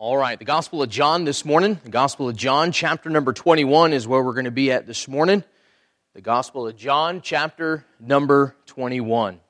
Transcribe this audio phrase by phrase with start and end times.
[0.00, 1.80] All right, the Gospel of John this morning.
[1.82, 5.08] The Gospel of John, chapter number 21, is where we're going to be at this
[5.08, 5.42] morning.
[6.14, 9.40] The Gospel of John, chapter number 21.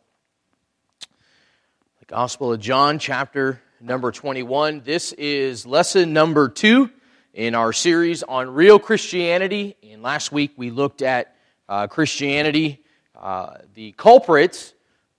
[1.98, 4.80] The Gospel of John, chapter number 21.
[4.86, 6.88] This is lesson number two
[7.34, 9.76] in our series on real Christianity.
[9.82, 11.36] And last week we looked at
[11.68, 12.82] uh, Christianity,
[13.14, 14.72] uh, the culprits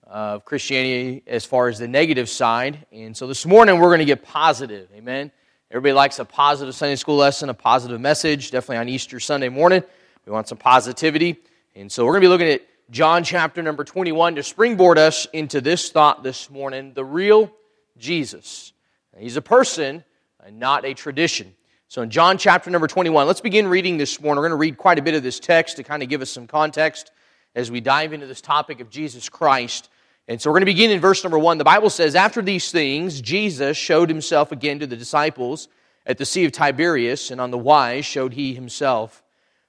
[0.09, 2.85] of Christianity as far as the negative side.
[2.91, 4.89] And so this morning we're going to get positive.
[4.95, 5.31] Amen.
[5.69, 9.83] Everybody likes a positive Sunday school lesson, a positive message, definitely on Easter Sunday morning.
[10.25, 11.37] We want some positivity.
[11.75, 15.27] And so we're going to be looking at John chapter number 21 to springboard us
[15.31, 17.51] into this thought this morning the real
[17.99, 18.73] Jesus.
[19.15, 20.03] He's a person
[20.43, 21.53] and not a tradition.
[21.87, 24.37] So in John chapter number 21, let's begin reading this morning.
[24.37, 26.31] We're going to read quite a bit of this text to kind of give us
[26.31, 27.11] some context
[27.53, 29.89] as we dive into this topic of Jesus Christ.
[30.29, 31.57] And so we're going to begin in verse number one.
[31.57, 35.67] The Bible says, After these things, Jesus showed himself again to the disciples
[36.05, 39.23] at the Sea of Tiberias, and on the wise showed he himself.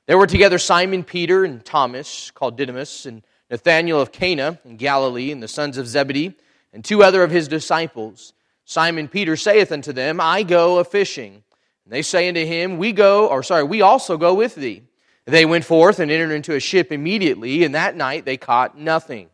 [0.07, 5.33] There were together Simon Peter and Thomas, called Didymus, and Nathanael of Cana in Galilee,
[5.33, 6.35] and the sons of Zebedee,
[6.75, 8.35] and two other of his disciples.
[8.67, 11.43] Simon Peter saith unto them, I go a fishing.
[11.87, 14.83] And they say unto him, We go, or sorry, we also go with thee.
[15.25, 19.31] They went forth and entered into a ship immediately, and that night they caught nothing.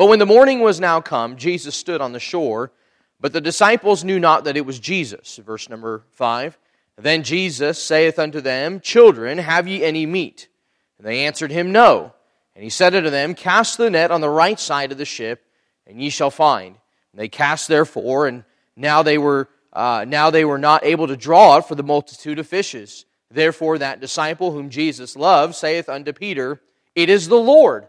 [0.00, 2.72] But when the morning was now come, Jesus stood on the shore,
[3.20, 5.36] but the disciples knew not that it was Jesus.
[5.36, 6.58] Verse number 5.
[6.96, 10.48] Then Jesus saith unto them, Children, have ye any meat?
[10.96, 12.14] And they answered him, No.
[12.54, 15.44] And he said unto them, Cast the net on the right side of the ship,
[15.86, 16.76] and ye shall find.
[17.12, 18.44] And they cast therefore, and
[18.76, 22.38] now they were uh, now they were not able to draw it for the multitude
[22.38, 23.04] of fishes.
[23.30, 26.62] Therefore that disciple whom Jesus loved saith unto Peter,
[26.94, 27.86] It is the Lord.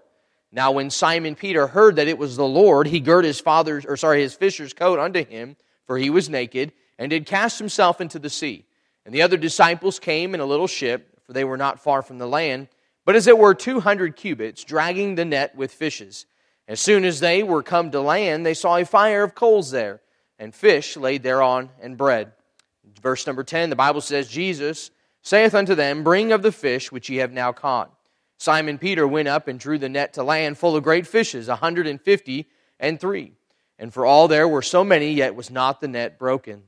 [0.51, 3.95] Now, when Simon Peter heard that it was the Lord, he girt his father's, or
[3.95, 8.19] sorry, his fisher's coat unto him, for he was naked, and did cast himself into
[8.19, 8.65] the sea.
[9.05, 12.17] And the other disciples came in a little ship, for they were not far from
[12.17, 12.67] the land,
[13.05, 16.25] but as it were two hundred cubits, dragging the net with fishes.
[16.67, 20.01] As soon as they were come to land, they saw a fire of coals there,
[20.37, 22.33] and fish laid thereon, and bread.
[23.01, 24.91] Verse number 10, the Bible says, Jesus
[25.21, 27.91] saith unto them, Bring of the fish which ye have now caught.
[28.41, 31.57] Simon Peter went up and drew the net to land full of great fishes, a
[31.57, 33.33] hundred and fifty and three.
[33.77, 36.63] And for all there were so many, yet was not the net broken.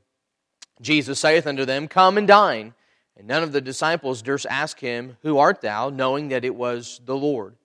[0.81, 2.75] Jesus saith unto them, Come and dine.
[3.17, 5.89] And none of the disciples durst ask him, Who art thou?
[5.89, 7.55] knowing that it was the Lord.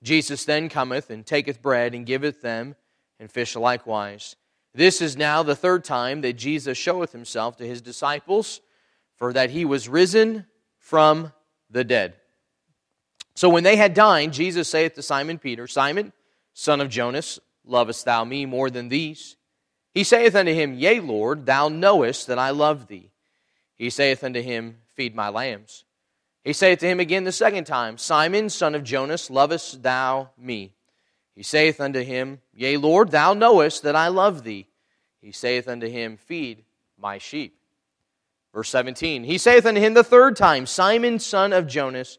[0.00, 2.76] Jesus then cometh and taketh bread and giveth them,
[3.18, 4.36] and fish likewise.
[4.74, 8.60] This is now the third time that Jesus showeth himself to his disciples,
[9.16, 10.46] for that he was risen
[10.78, 11.32] from
[11.68, 12.14] the dead.
[13.36, 16.12] So when they had dined, Jesus saith to Simon Peter, Simon,
[16.54, 19.36] son of Jonas, lovest thou me more than these?
[19.92, 23.10] He saith unto him, Yea, Lord, thou knowest that I love thee.
[23.76, 25.84] He saith unto him, Feed my lambs.
[26.44, 30.72] He saith to him again the second time, Simon, son of Jonas, lovest thou me?
[31.34, 34.66] He saith unto him, Yea, Lord, thou knowest that I love thee.
[35.20, 36.64] He saith unto him, Feed
[36.98, 37.58] my sheep.
[38.54, 42.18] Verse 17, He saith unto him the third time, Simon, son of Jonas,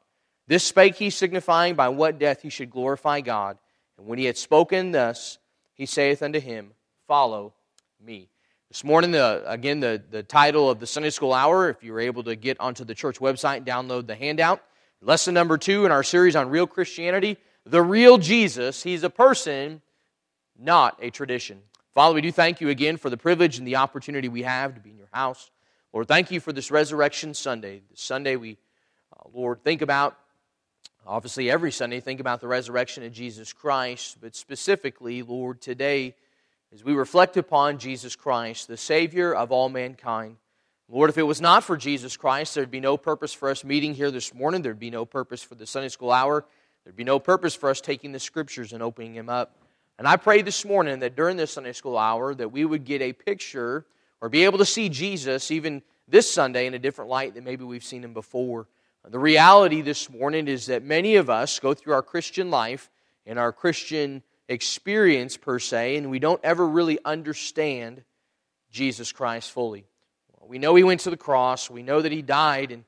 [0.51, 3.57] This spake he, signifying by what death he should glorify God.
[3.97, 5.37] And when he had spoken thus,
[5.75, 6.73] he saith unto him,
[7.07, 7.53] Follow
[8.03, 8.27] me.
[8.67, 12.01] This morning, the, again, the, the title of the Sunday School Hour, if you were
[12.01, 14.61] able to get onto the church website and download the handout,
[15.01, 18.83] lesson number two in our series on real Christianity, the real Jesus.
[18.83, 19.81] He's a person,
[20.59, 21.61] not a tradition.
[21.93, 24.81] Father, we do thank you again for the privilege and the opportunity we have to
[24.81, 25.49] be in your house.
[25.93, 27.83] Lord, thank you for this Resurrection Sunday.
[27.89, 28.57] This Sunday, we,
[29.17, 30.17] uh, Lord, think about
[31.05, 36.15] Obviously, every Sunday, think about the resurrection of Jesus Christ, but specifically, Lord, today,
[36.71, 40.37] as we reflect upon Jesus Christ, the Savior of all mankind.
[40.87, 43.95] Lord, if it was not for Jesus Christ, there'd be no purpose for us meeting
[43.95, 44.61] here this morning.
[44.61, 46.45] There'd be no purpose for the Sunday school hour.
[46.83, 49.55] There'd be no purpose for us taking the scriptures and opening them up.
[49.97, 53.01] And I pray this morning that during this Sunday school hour that we would get
[53.01, 53.85] a picture
[54.19, 57.63] or be able to see Jesus even this Sunday in a different light than maybe
[57.63, 58.67] we've seen him before.
[59.07, 62.89] The reality this morning is that many of us go through our Christian life
[63.25, 68.03] and our Christian experience, per se, and we don't ever really understand
[68.71, 69.85] Jesus Christ fully.
[70.41, 72.83] We know He went to the cross, we know that He died, and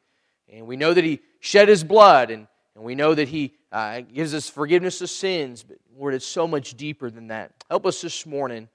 [0.49, 4.01] And we know that He shed His blood, and, and we know that He uh,
[4.01, 5.63] gives us forgiveness of sins.
[5.63, 7.51] But Lord, it's so much deeper than that.
[7.69, 8.69] Help us this morning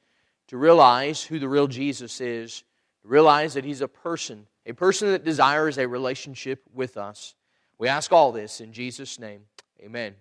[0.49, 2.65] to realize who the real Jesus is,
[3.03, 7.35] to realize that He's a person, a person that desires a relationship with us.
[7.79, 9.41] We ask all this in Jesus' name.
[9.81, 10.15] Amen.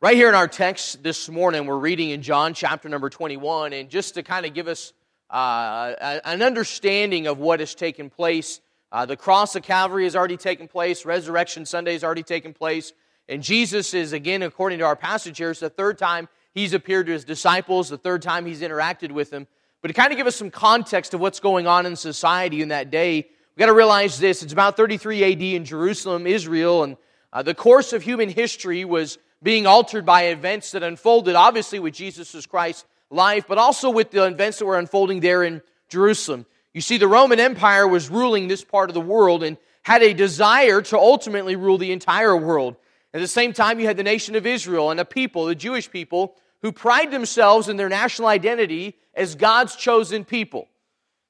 [0.00, 3.90] Right here in our text this morning, we're reading in John chapter number 21, and
[3.90, 4.92] just to kind of give us
[5.30, 8.60] uh, an understanding of what has taken place,
[8.92, 12.92] uh, the cross of Calvary has already taken place, Resurrection Sunday has already taken place,
[13.28, 17.06] and Jesus is, again, according to our passage here, it's the third time he's appeared
[17.06, 19.48] to his disciples, the third time he's interacted with them.
[19.82, 22.68] But to kind of give us some context of what's going on in society in
[22.68, 24.44] that day, we've got to realize this.
[24.44, 26.96] It's about 33 AD in Jerusalem, Israel, and
[27.32, 31.94] uh, the course of human history was being altered by events that unfolded, obviously, with
[31.94, 36.46] Jesus Christ's life, but also with the events that were unfolding there in Jerusalem.
[36.72, 40.14] You see, the Roman Empire was ruling this part of the world and had a
[40.14, 42.76] desire to ultimately rule the entire world.
[43.12, 45.90] At the same time, you had the nation of Israel and a people, the Jewish
[45.90, 50.68] people, who pride themselves in their national identity as God's chosen people.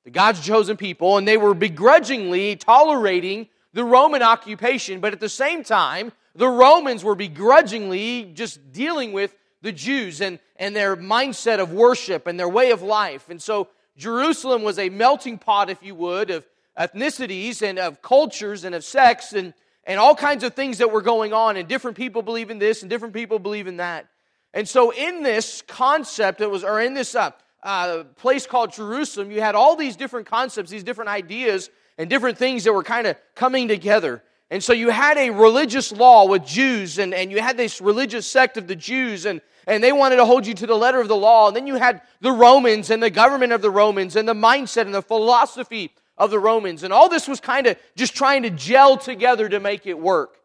[0.05, 5.29] The God's chosen people, and they were begrudgingly tolerating the Roman occupation, but at the
[5.29, 11.61] same time, the Romans were begrudgingly just dealing with the Jews and, and their mindset
[11.61, 13.29] of worship and their way of life.
[13.31, 16.45] And so Jerusalem was a melting pot, if you would, of
[16.79, 21.03] ethnicities and of cultures and of sex and, and all kinds of things that were
[21.03, 21.57] going on.
[21.57, 24.07] And different people believe in this and different people believe in that.
[24.55, 27.31] And so in this concept, it was, or in this uh,
[27.63, 32.39] uh, place called Jerusalem, you had all these different concepts, these different ideas and different
[32.39, 34.23] things that were kind of coming together.
[34.51, 38.27] And so you had a religious law with Jews, and, and you had this religious
[38.27, 41.09] sect of the Jews, and, and they wanted to hold you to the letter of
[41.09, 41.49] the law.
[41.49, 44.83] And then you had the Romans and the government of the Romans and the mindset
[44.83, 46.83] and the philosophy of the Romans.
[46.83, 50.37] And all this was kind of just trying to gel together to make it work.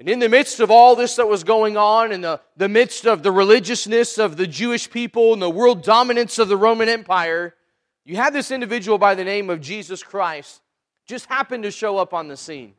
[0.00, 3.06] And in the midst of all this that was going on, in the, the midst
[3.06, 7.54] of the religiousness of the Jewish people and the world dominance of the Roman Empire,
[8.06, 10.62] you had this individual by the name of Jesus Christ
[11.04, 12.72] just happened to show up on the scene.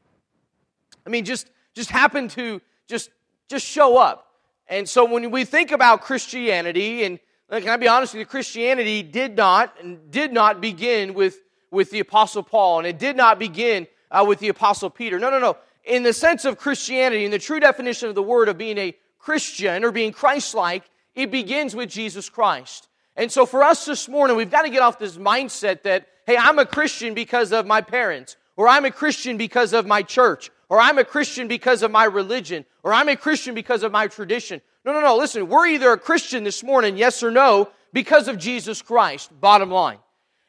[1.05, 3.11] I mean, just, just happened to just,
[3.47, 4.25] just show up.
[4.67, 7.19] And so when we think about Christianity, and
[7.51, 11.37] can I be honest with you, Christianity did not and did not begin with,
[11.69, 15.19] with the Apostle Paul, and it did not begin uh, with the Apostle Peter.
[15.19, 15.57] No, no, no.
[15.83, 18.95] In the sense of Christianity, in the true definition of the word of being a
[19.17, 20.83] Christian or being Christ like,
[21.15, 22.87] it begins with Jesus Christ.
[23.15, 26.37] And so for us this morning, we've got to get off this mindset that, hey,
[26.37, 30.49] I'm a Christian because of my parents, or I'm a Christian because of my church,
[30.69, 34.07] or I'm a Christian because of my religion, or I'm a Christian because of my
[34.07, 34.61] tradition.
[34.85, 35.17] No, no, no.
[35.17, 39.69] Listen, we're either a Christian this morning, yes or no, because of Jesus Christ, bottom
[39.69, 39.99] line.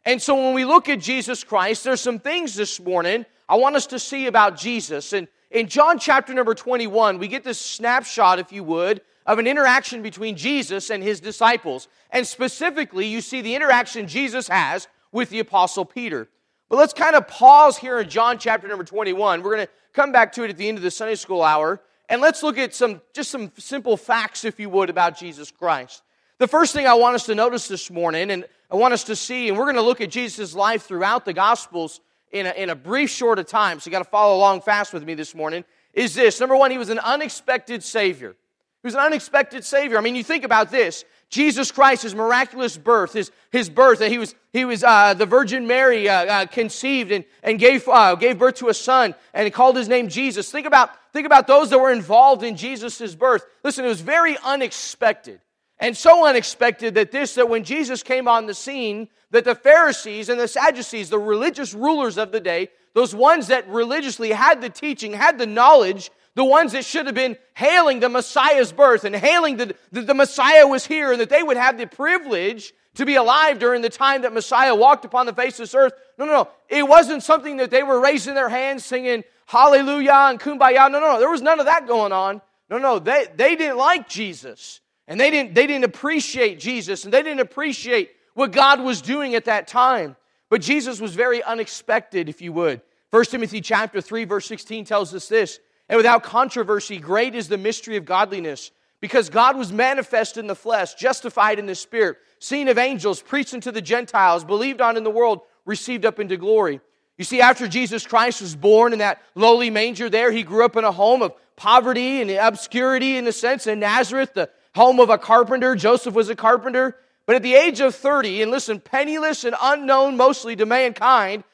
[0.04, 3.76] And so when we look at Jesus Christ, there's some things this morning I want
[3.76, 5.12] us to see about Jesus.
[5.12, 9.46] And in John chapter number 21, we get this snapshot, if you would, of an
[9.46, 11.88] interaction between Jesus and his disciples.
[12.10, 16.28] And specifically, you see the interaction Jesus has with the Apostle Peter.
[16.68, 19.42] But let's kind of pause here in John chapter number 21.
[19.42, 21.82] We're going to come back to it at the end of the Sunday school hour.
[22.08, 26.02] And let's look at some, just some simple facts, if you would, about Jesus Christ.
[26.38, 29.16] The first thing I want us to notice this morning, and I want us to
[29.16, 32.00] see, and we're going to look at Jesus' life throughout the Gospels
[32.32, 34.92] in a, in a brief short of time, so you got to follow along fast
[34.92, 36.40] with me this morning, is this.
[36.40, 38.34] Number one, he was an unexpected Savior.
[38.82, 39.98] He was an unexpected Savior.
[39.98, 41.04] I mean, you think about this.
[41.28, 45.24] Jesus Christ, his miraculous birth, his, his birth, that he was, he was uh, the
[45.24, 49.44] Virgin Mary uh, uh, conceived and, and gave, uh, gave birth to a son and
[49.44, 50.50] he called his name Jesus.
[50.50, 53.46] Think about, think about those that were involved in Jesus' birth.
[53.64, 55.40] Listen, it was very unexpected.
[55.78, 60.28] And so unexpected that this, that when Jesus came on the scene, that the Pharisees
[60.28, 64.70] and the Sadducees, the religious rulers of the day, those ones that religiously had the
[64.70, 69.16] teaching, had the knowledge, the ones that should have been hailing the Messiah's birth and
[69.16, 73.06] hailing that the, the Messiah was here and that they would have the privilege to
[73.06, 75.94] be alive during the time that Messiah walked upon the face of this earth.
[76.18, 76.48] No, no, no.
[76.68, 80.90] It wasn't something that they were raising their hands singing hallelujah and kumbaya.
[80.90, 81.18] No, no, no.
[81.18, 82.42] There was none of that going on.
[82.68, 82.98] No, no.
[82.98, 84.80] They, they didn't like Jesus.
[85.08, 87.04] And they didn't, they didn't appreciate Jesus.
[87.04, 90.16] And they didn't appreciate what God was doing at that time.
[90.48, 92.82] But Jesus was very unexpected, if you would.
[93.10, 95.58] 1 Timothy chapter 3, verse 16 tells us this.
[95.88, 98.70] And without controversy, great is the mystery of godliness,
[99.00, 103.52] because God was manifest in the flesh, justified in the spirit, seen of angels, preached
[103.52, 106.80] unto the Gentiles, believed on in the world, received up into glory.
[107.18, 110.76] You see, after Jesus Christ was born in that lowly manger there, he grew up
[110.76, 115.10] in a home of poverty and obscurity in a sense in Nazareth, the home of
[115.10, 115.76] a carpenter.
[115.76, 116.96] Joseph was a carpenter.
[117.26, 121.44] But at the age of 30, and listen, penniless and unknown mostly to mankind,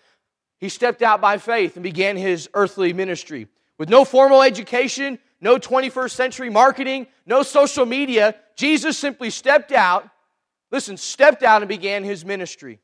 [0.59, 3.49] he stepped out by faith and began his earthly ministry.
[3.79, 10.09] With no formal education, no 21st century marketing, no social media, Jesus simply stepped out,
[10.73, 12.81] listen, stepped out and began his ministry.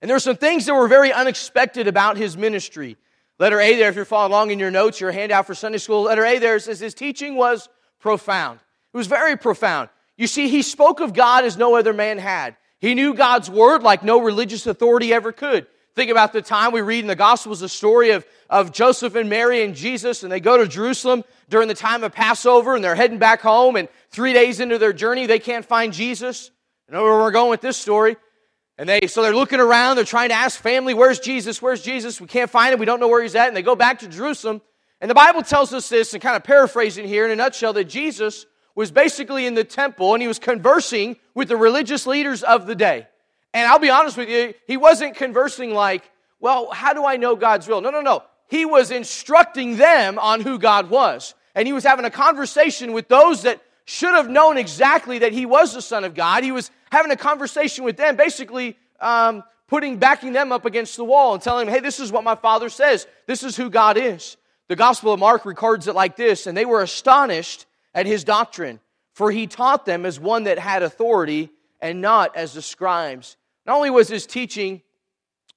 [0.00, 2.96] And there are some things that were very unexpected about his ministry.
[3.38, 6.02] Letter A there, if you're following along in your notes, your handout for Sunday school,
[6.02, 8.60] letter A there says his teaching was profound.
[8.94, 9.88] It was very profound.
[10.16, 12.56] You see, he spoke of God as no other man had.
[12.78, 15.66] He knew God's word like no religious authority ever could.
[15.94, 19.30] Think about the time we read in the Gospels the story of, of Joseph and
[19.30, 22.94] Mary and Jesus, and they go to Jerusalem during the time of Passover, and they're
[22.94, 26.50] heading back home, and three days into their journey, they can't find Jesus.
[26.86, 28.16] You know where we're going with this story.
[28.78, 31.62] And they, so they're looking around, they're trying to ask family, where's Jesus?
[31.62, 32.20] Where's Jesus?
[32.20, 33.48] We can't find him, we don't know where he's at.
[33.48, 34.60] And they go back to Jerusalem.
[35.00, 37.84] And the Bible tells us this, and kind of paraphrasing here in a nutshell, that
[37.84, 38.44] Jesus
[38.76, 42.76] was basically in the temple and he was conversing with the religious leaders of the
[42.76, 43.08] day.
[43.52, 47.34] And I'll be honest with you, he wasn't conversing like, well, how do I know
[47.34, 47.80] God's will?
[47.80, 48.22] No, no, no.
[48.48, 51.34] He was instructing them on who God was.
[51.54, 55.46] And he was having a conversation with those that should have known exactly that he
[55.46, 56.44] was the Son of God.
[56.44, 61.04] He was having a conversation with them, basically um, putting, backing them up against the
[61.04, 63.06] wall and telling them, hey, this is what my Father says.
[63.26, 64.36] This is who God is.
[64.68, 67.64] The Gospel of Mark records it like this, and they were astonished
[67.96, 68.78] at his doctrine,
[69.14, 71.50] for he taught them as one that had authority
[71.80, 73.38] and not as the scribes.
[73.64, 74.82] Not only was his teaching,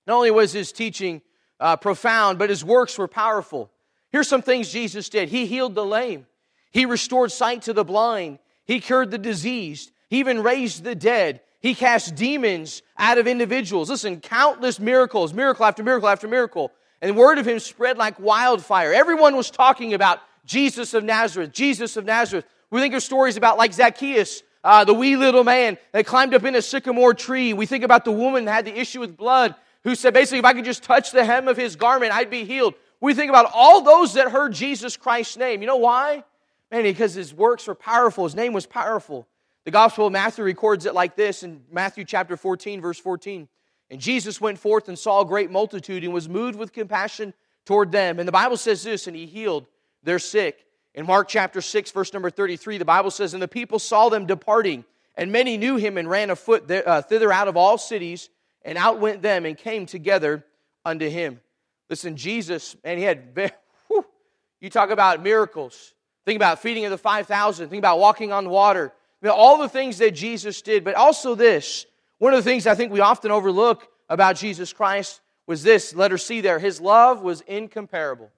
[0.07, 1.21] not only was his teaching
[1.59, 3.69] uh, profound, but his works were powerful.
[4.09, 5.29] Here's some things Jesus did.
[5.29, 6.25] He healed the lame.
[6.71, 8.39] He restored sight to the blind.
[8.63, 9.91] He cured the diseased.
[10.07, 11.41] He even raised the dead.
[11.59, 13.89] He cast demons out of individuals.
[13.89, 16.71] Listen, countless miracles, miracle after miracle after miracle.
[17.01, 18.93] And the word of him spread like wildfire.
[18.93, 22.45] Everyone was talking about Jesus of Nazareth, Jesus of Nazareth.
[22.71, 26.43] We think of stories about like Zacchaeus, uh, the wee little man that climbed up
[26.43, 27.53] in a sycamore tree.
[27.53, 30.45] We think about the woman that had the issue with blood who said, basically, if
[30.45, 32.75] I could just touch the hem of his garment, I'd be healed.
[33.01, 35.61] We think about all those that heard Jesus Christ's name.
[35.61, 36.23] You know why?
[36.69, 38.25] Man, because his works were powerful.
[38.25, 39.27] His name was powerful.
[39.65, 43.47] The Gospel of Matthew records it like this in Matthew chapter 14, verse 14.
[43.89, 47.33] And Jesus went forth and saw a great multitude and was moved with compassion
[47.65, 48.19] toward them.
[48.19, 49.65] And the Bible says this, and he healed
[50.03, 50.65] their sick.
[50.95, 54.25] In Mark chapter 6, verse number 33, the Bible says, And the people saw them
[54.25, 58.29] departing, and many knew him and ran afoot uh, thither out of all cities,
[58.63, 60.45] and out went them and came together
[60.83, 61.39] unto him.
[61.89, 63.35] Listen, Jesus, and he had,
[63.87, 64.05] whew,
[64.59, 65.93] you talk about miracles.
[66.25, 67.69] Think about feeding of the 5,000.
[67.69, 68.93] Think about walking on water.
[69.23, 71.85] all the things that Jesus did, but also this.
[72.17, 75.95] One of the things I think we often overlook about Jesus Christ was this.
[75.95, 76.59] Let her see there.
[76.59, 78.29] His love was incomparable.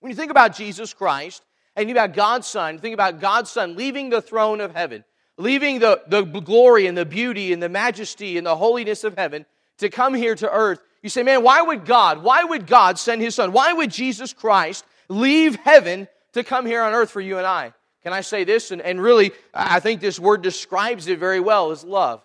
[0.00, 1.42] When you think about Jesus Christ,
[1.74, 5.04] and think about God's Son, think about God's Son leaving the throne of heaven,
[5.36, 9.46] leaving the, the glory and the beauty and the majesty and the holiness of heaven
[9.78, 10.80] to come here to earth.
[11.02, 13.52] You say, man, why would God, why would God send his Son?
[13.52, 17.72] Why would Jesus Christ leave heaven to come here on earth for you and I?
[18.02, 18.70] Can I say this?
[18.72, 22.22] And, and really, I think this word describes it very well is love.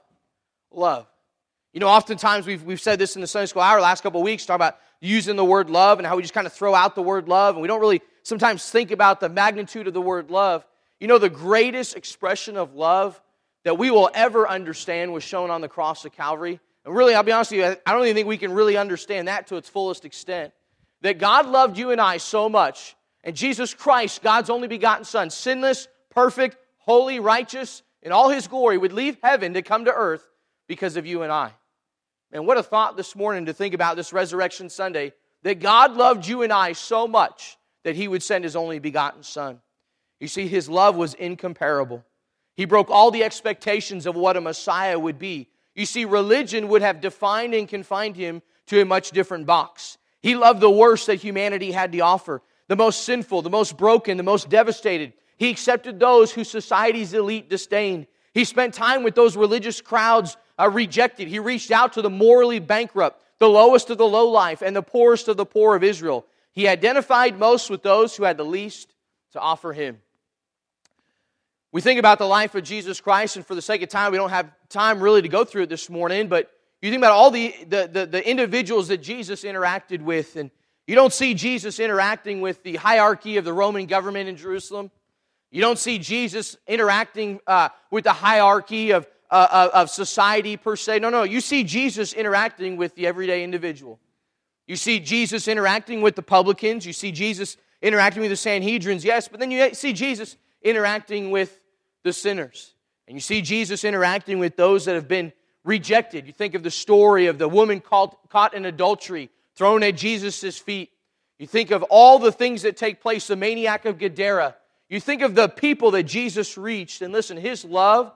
[0.72, 1.08] Love.
[1.74, 4.25] You know, oftentimes we've, we've said this in the Sunday school hour last couple of
[4.25, 6.95] weeks, talk about using the word love and how we just kind of throw out
[6.95, 10.31] the word love and we don't really sometimes think about the magnitude of the word
[10.31, 10.65] love.
[11.00, 13.19] You know, the greatest expression of love
[13.65, 16.60] that we will ever understand was shown on the cross of Calvary.
[16.86, 19.27] And really, I'll be honest with you, I don't even think we can really understand
[19.27, 20.53] that to its fullest extent.
[21.01, 22.95] That God loved you and I so much,
[23.25, 28.77] and Jesus Christ, God's only begotten Son, sinless, perfect, holy, righteous, in all his glory,
[28.77, 30.25] would leave heaven to come to earth
[30.67, 31.51] because of you and I.
[32.34, 35.13] And what a thought this morning to think about this Resurrection Sunday
[35.44, 39.22] that God loved you and I so much that he would send his only begotten
[39.22, 39.62] Son.
[40.20, 42.04] You see, his love was incomparable.
[42.56, 45.50] He broke all the expectations of what a Messiah would be.
[45.75, 50.00] You see, religion would have defined and confined him to a much different box.
[50.22, 54.18] He loved the worst that humanity had to offer the most sinful, the most broken,
[54.18, 55.13] the most devastated.
[55.38, 58.08] He accepted those who society's elite disdained.
[58.34, 61.27] He spent time with those religious crowds uh, rejected.
[61.27, 64.81] He reached out to the morally bankrupt, the lowest of the low life, and the
[64.81, 66.25] poorest of the poor of Israel.
[66.51, 68.93] He identified most with those who had the least
[69.33, 70.00] to offer him.
[71.72, 74.17] We think about the life of Jesus Christ, and for the sake of time, we
[74.19, 76.51] don't have time really to go through it this morning, but
[76.83, 80.51] you think about all the, the, the, the individuals that Jesus interacted with, and
[80.86, 84.91] you don't see Jesus interacting with the hierarchy of the Roman government in Jerusalem.
[85.50, 91.00] You don't see Jesus interacting uh, with the hierarchy of uh, of society per se.
[91.00, 91.24] No, no.
[91.24, 94.00] You see Jesus interacting with the everyday individual.
[94.68, 96.86] You see Jesus interacting with the publicans.
[96.86, 101.60] You see Jesus interacting with the Sanhedrins, yes, but then you see Jesus interacting with
[102.04, 102.74] the sinners.
[103.08, 105.34] And you see Jesus interacting with those that have been
[105.66, 106.25] rejected.
[106.25, 110.58] You think of the story of the woman caught, caught in adultery, thrown at Jesus'
[110.58, 110.92] feet.
[111.38, 114.56] You think of all the things that take place, the maniac of Gadara.
[114.88, 117.02] You think of the people that Jesus reached.
[117.02, 118.13] And listen, his love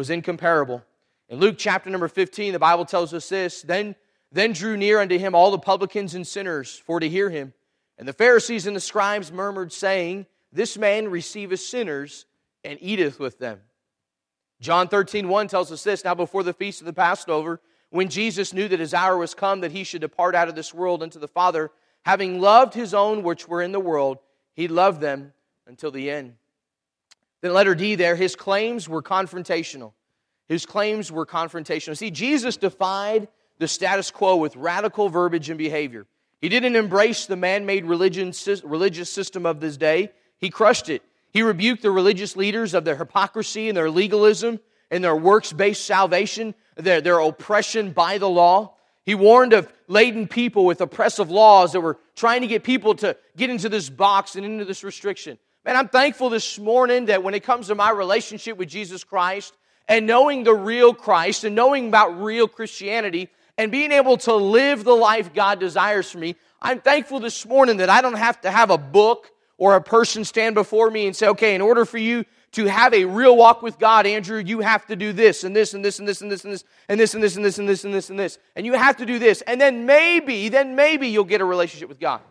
[0.00, 0.82] was incomparable.
[1.28, 3.94] In Luke chapter number 15, the Bible tells us this Then,
[4.32, 7.52] then drew near unto him all the publicans and sinners for to hear him.
[7.98, 12.24] And the Pharisees and the scribes murmured, saying, This man receiveth sinners
[12.64, 13.60] and eateth with them.
[14.62, 18.54] John 13, 1 tells us this Now, before the feast of the Passover, when Jesus
[18.54, 21.18] knew that his hour was come that he should depart out of this world unto
[21.18, 21.70] the Father,
[22.06, 24.16] having loved his own which were in the world,
[24.54, 25.34] he loved them
[25.66, 26.36] until the end.
[27.42, 29.92] Then, letter D there, his claims were confrontational.
[30.48, 31.96] His claims were confrontational.
[31.96, 33.28] See, Jesus defied
[33.58, 36.06] the status quo with radical verbiage and behavior.
[36.40, 41.02] He didn't embrace the man made religious system of this day, he crushed it.
[41.32, 44.58] He rebuked the religious leaders of their hypocrisy and their legalism
[44.90, 48.74] and their works based salvation, their, their oppression by the law.
[49.04, 53.16] He warned of laden people with oppressive laws that were trying to get people to
[53.36, 55.38] get into this box and into this restriction.
[55.64, 59.54] Man, I'm thankful this morning that when it comes to my relationship with Jesus Christ
[59.86, 64.84] and knowing the real Christ and knowing about real Christianity and being able to live
[64.84, 68.50] the life God desires for me, I'm thankful this morning that I don't have to
[68.50, 71.98] have a book or a person stand before me and say, okay, in order for
[71.98, 75.54] you to have a real walk with God, Andrew, you have to do this and
[75.54, 77.58] this and this and this and this and this and this and this and this
[77.58, 78.38] and this and this and this.
[78.56, 79.42] And you have to do this.
[79.42, 82.22] And then maybe, then maybe you'll get a relationship with God.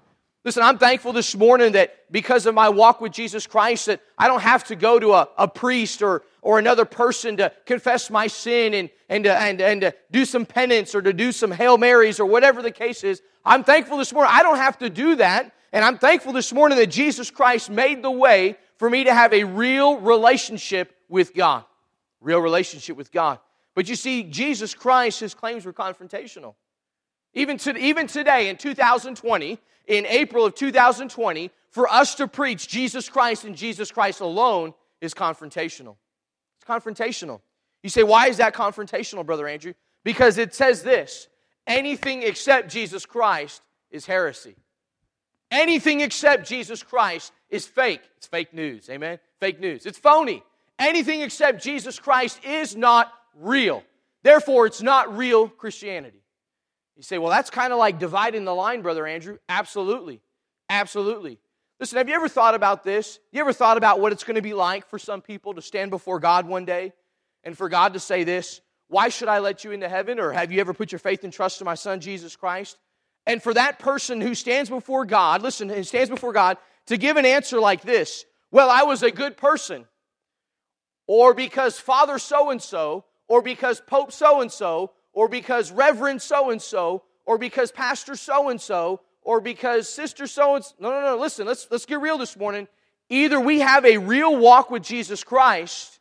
[0.46, 4.28] Listen, I'm thankful this morning that because of my walk with Jesus Christ, that I
[4.28, 8.28] don't have to go to a, a priest or, or another person to confess my
[8.28, 11.78] sin and, and, to, and, and to do some penance or to do some Hail
[11.78, 13.22] Marys or whatever the case is.
[13.44, 14.32] I'm thankful this morning.
[14.34, 18.02] I don't have to do that and I'm thankful this morning that Jesus Christ made
[18.02, 21.64] the way for me to have a real relationship with God.
[22.22, 23.40] Real relationship with God.
[23.76, 26.56] But you see, Jesus Christ, his claims were confrontational.
[27.34, 33.10] Even, to, even today in 2020, in April of 2020, for us to preach Jesus
[33.10, 35.96] Christ and Jesus Christ alone is confrontational.
[36.58, 37.42] It's confrontational.
[37.84, 39.74] You say, why is that confrontational, Brother Andrew?
[40.04, 41.28] Because it says this
[41.68, 43.62] anything except Jesus Christ
[43.92, 44.56] is heresy.
[45.52, 48.02] Anything except Jesus Christ is fake.
[48.18, 48.90] It's fake news.
[48.90, 49.20] Amen?
[49.40, 49.86] Fake news.
[49.86, 50.44] It's phony.
[50.78, 53.84] Anything except Jesus Christ is not real.
[54.22, 56.19] Therefore, it's not real Christianity.
[57.00, 59.38] You say, well, that's kind of like dividing the line, Brother Andrew.
[59.48, 60.20] Absolutely.
[60.70, 61.40] Absolutely.
[61.80, 63.20] Listen, have you ever thought about this?
[63.32, 65.92] You ever thought about what it's going to be like for some people to stand
[65.92, 66.92] before God one day
[67.46, 68.60] and for God to say this,
[68.90, 70.20] why should I let you into heaven?
[70.20, 72.78] Or have you ever put your faith and trust in my son, Jesus Christ?
[73.26, 76.58] And for that person who stands before God, listen, who stands before God
[76.88, 79.86] to give an answer like this Well, I was a good person,
[81.08, 86.22] or because Father so and so, or because Pope so and so, or because Reverend
[86.22, 90.74] so and so, or because Pastor so and so, or because Sister so and so.
[90.80, 92.68] No, no, no, listen, let's, let's get real this morning.
[93.10, 96.00] Either we have a real walk with Jesus Christ,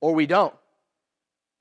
[0.00, 0.54] or we don't.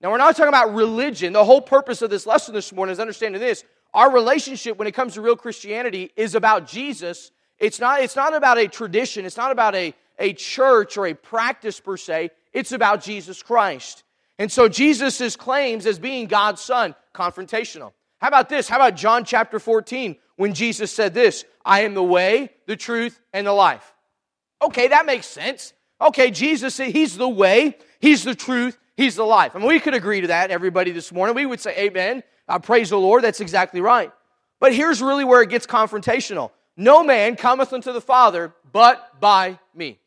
[0.01, 1.33] Now, we're not talking about religion.
[1.33, 4.91] The whole purpose of this lesson this morning is understanding this our relationship when it
[4.91, 7.31] comes to real Christianity is about Jesus.
[7.57, 11.13] It's not, it's not about a tradition, it's not about a, a church or a
[11.13, 12.31] practice per se.
[12.51, 14.03] It's about Jesus Christ.
[14.37, 17.93] And so Jesus' claims as being God's Son, confrontational.
[18.19, 18.67] How about this?
[18.67, 23.19] How about John chapter 14 when Jesus said this I am the way, the truth,
[23.33, 23.93] and the life?
[24.61, 25.73] Okay, that makes sense.
[26.01, 29.55] Okay, Jesus, said He's the way, He's the truth, He's the life.
[29.55, 31.35] I mean, we could agree to that, everybody, this morning.
[31.35, 32.23] We would say, Amen.
[32.47, 34.11] Uh, praise the Lord, that's exactly right.
[34.59, 39.59] But here's really where it gets confrontational No man cometh unto the Father but by
[39.73, 39.99] me.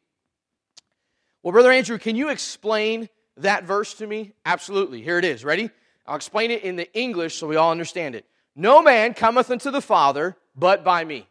[1.42, 3.08] Well, Brother Andrew, can you explain
[3.42, 4.32] that verse to me?
[4.44, 5.02] Absolutely.
[5.02, 5.44] Here it is.
[5.44, 5.70] Ready?
[6.06, 8.24] I'll explain it in the English so we all understand it.
[8.56, 11.26] No man cometh unto the Father but by me.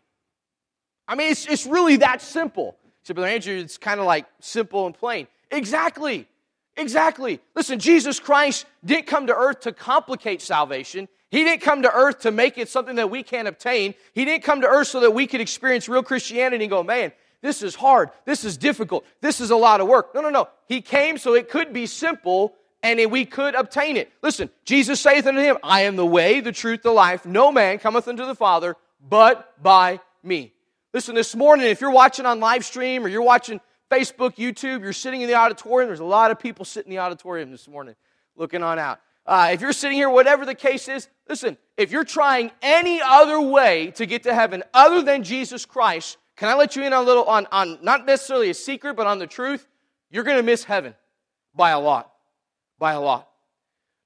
[1.07, 2.77] I mean, it's, it's really that simple.
[3.03, 5.27] So, Brother Andrew, it's kind of like simple and plain.
[5.51, 6.27] Exactly.
[6.75, 7.39] Exactly.
[7.55, 11.07] Listen, Jesus Christ didn't come to earth to complicate salvation.
[11.31, 13.95] He didn't come to earth to make it something that we can't obtain.
[14.13, 17.11] He didn't come to earth so that we could experience real Christianity and go, man,
[17.41, 18.09] this is hard.
[18.25, 19.05] This is difficult.
[19.21, 20.13] This is a lot of work.
[20.15, 20.49] No, no, no.
[20.67, 24.11] He came so it could be simple and we could obtain it.
[24.21, 27.25] Listen, Jesus saith unto him, I am the way, the truth, the life.
[27.25, 28.75] No man cometh unto the Father
[29.07, 30.53] but by me.
[30.93, 33.59] Listen, this morning, if you're watching on live stream or you're watching
[33.91, 35.89] Facebook, YouTube, you're sitting in the auditorium.
[35.89, 37.95] There's a lot of people sitting in the auditorium this morning
[38.35, 38.99] looking on out.
[39.25, 43.41] Uh, if you're sitting here, whatever the case is, listen, if you're trying any other
[43.41, 47.03] way to get to heaven other than Jesus Christ, can I let you in on
[47.03, 49.67] a little, on, on not necessarily a secret, but on the truth?
[50.11, 50.93] You're going to miss heaven
[51.55, 52.13] by a lot.
[52.79, 53.27] By a lot.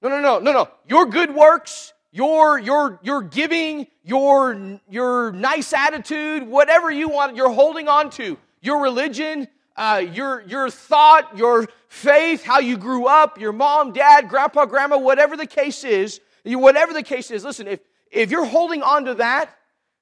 [0.02, 0.70] No, no, no, no, no.
[0.88, 7.52] Your good works, your, your, your giving, your, your nice attitude, whatever you want, you're
[7.52, 8.38] holding on to.
[8.62, 14.30] Your religion, uh, your, your thought, your faith, how you grew up, your mom, dad,
[14.30, 18.82] grandpa, grandma, whatever the case is, whatever the case is, listen, if, if you're holding
[18.82, 19.54] on to that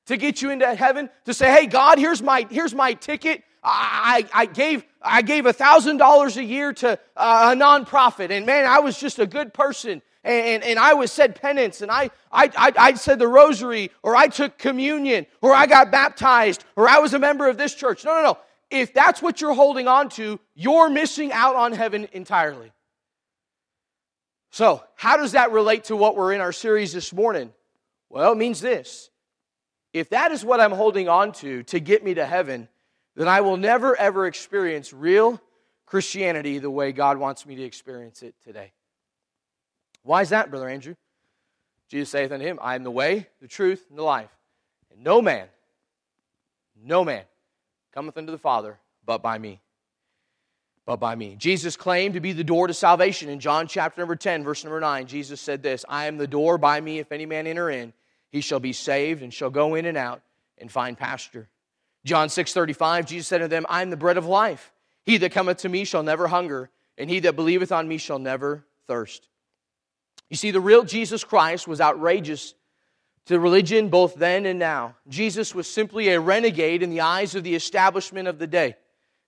[0.09, 3.43] to get you into heaven, to say, hey, God, here's my, here's my ticket.
[3.63, 8.45] I, I gave I gave a thousand dollars a year to uh, a nonprofit, and
[8.45, 12.09] man, I was just a good person, and, and I was said penance, and I,
[12.31, 16.89] I, I, I said the rosary, or I took communion, or I got baptized, or
[16.89, 18.03] I was a member of this church.
[18.03, 18.37] No, no, no
[18.69, 22.71] if that's what you're holding on to, you're missing out on heaven entirely.
[24.51, 27.51] So, how does that relate to what we're in our series this morning?
[28.09, 29.08] Well, it means this.
[29.93, 32.67] If that is what I'm holding on to to get me to heaven,
[33.15, 35.41] then I will never ever experience real
[35.85, 38.71] Christianity the way God wants me to experience it today.
[40.03, 40.95] Why is that, Brother Andrew?
[41.89, 44.29] Jesus saith unto him, I am the way, the truth, and the life.
[44.91, 45.47] And no man,
[46.81, 47.23] no man
[47.91, 49.59] cometh unto the Father but by me.
[50.85, 51.35] But by me.
[51.35, 53.29] Jesus claimed to be the door to salvation.
[53.29, 56.57] In John chapter number 10, verse number 9, Jesus said this I am the door
[56.59, 57.93] by me, if any man enter in,
[58.31, 60.21] he shall be saved and shall go in and out
[60.57, 61.49] and find pasture.
[62.05, 64.71] John 6 35, Jesus said to them, I am the bread of life.
[65.05, 68.19] He that cometh to me shall never hunger, and he that believeth on me shall
[68.19, 69.27] never thirst.
[70.29, 72.53] You see, the real Jesus Christ was outrageous
[73.25, 74.95] to religion both then and now.
[75.07, 78.75] Jesus was simply a renegade in the eyes of the establishment of the day.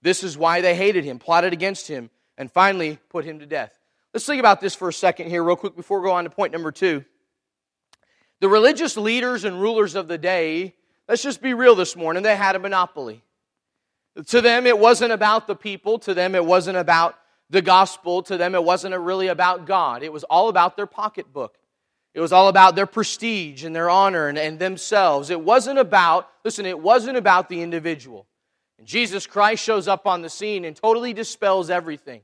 [0.02, 3.78] This is why they hated him, plotted against him, and finally put him to death.
[4.14, 6.30] Let's think about this for a second here, real quick, before we go on to
[6.30, 7.06] point number two.
[8.42, 10.76] The religious leaders and rulers of the day,
[11.08, 13.24] let's just be real this morning, they had a monopoly.
[14.28, 15.98] To them, it wasn't about the people.
[16.00, 17.18] To them, it wasn't about
[17.50, 18.22] the gospel.
[18.24, 20.04] To them, it wasn't really about God.
[20.04, 21.58] It was all about their pocketbook.
[22.14, 25.30] It was all about their prestige and their honor and, and themselves.
[25.30, 28.28] It wasn't about, listen, it wasn't about the individual.
[28.78, 32.22] And Jesus Christ shows up on the scene and totally dispels everything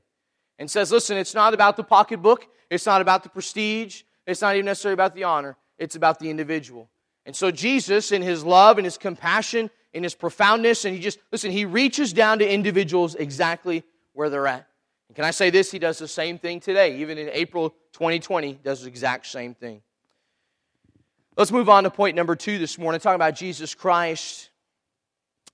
[0.58, 4.56] and says, listen, it's not about the pocketbook, it's not about the prestige, it's not
[4.56, 6.88] even necessarily about the honor, it's about the individual.
[7.26, 11.18] And so Jesus, in his love and his compassion, in his profoundness, and he just,
[11.32, 14.66] listen, he reaches down to individuals exactly where they're at.
[15.08, 15.70] And can I say this?
[15.70, 16.98] He does the same thing today.
[16.98, 19.82] Even in April 2020, does the exact same thing.
[21.36, 24.50] Let's move on to point number two this morning, talking about Jesus Christ.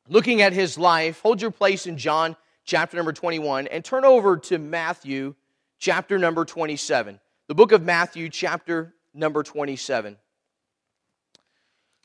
[0.08, 4.36] Looking at his life, hold your place in John chapter number 21 and turn over
[4.36, 5.34] to Matthew
[5.78, 7.20] chapter number 27.
[7.48, 10.16] The book of Matthew, chapter number 27.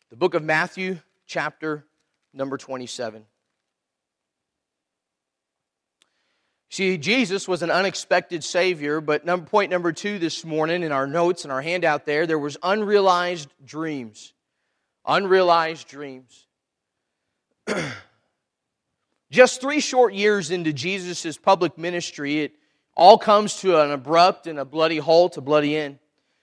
[0.09, 1.85] The book of Matthew, chapter
[2.33, 3.25] number 27.
[6.71, 11.07] See, Jesus was an unexpected Savior, but number, point number two this morning in our
[11.07, 14.33] notes and our handout there, there was unrealized dreams.
[15.05, 16.45] Unrealized dreams.
[19.31, 22.53] Just three short years into Jesus' public ministry, it
[22.95, 25.97] all comes to an abrupt and a bloody halt, a bloody end.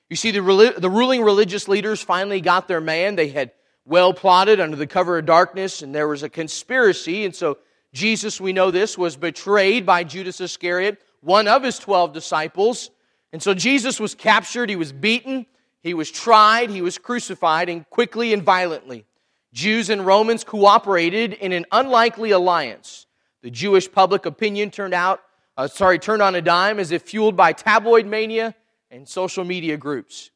[0.08, 3.16] You see, the, the ruling religious leaders finally got their man.
[3.16, 3.52] They had
[3.84, 7.58] well plotted under the cover of darkness, and there was a conspiracy, and so
[7.92, 12.90] Jesus, we know this, was betrayed by Judas Iscariot, one of his 12 disciples.
[13.32, 15.46] And so Jesus was captured, he was beaten,
[15.82, 19.06] he was tried, he was crucified, and quickly and violently.
[19.52, 23.06] Jews and Romans cooperated in an unlikely alliance.
[23.42, 25.22] The Jewish public opinion turned out,
[25.56, 28.54] uh, sorry, turned on a dime as if fueled by tabloid mania
[28.90, 30.30] and social media groups.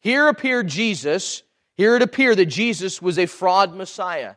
[0.00, 1.42] Here appeared Jesus.
[1.74, 4.30] Here it appeared that Jesus was a fraud Messiah.
[4.30, 4.34] You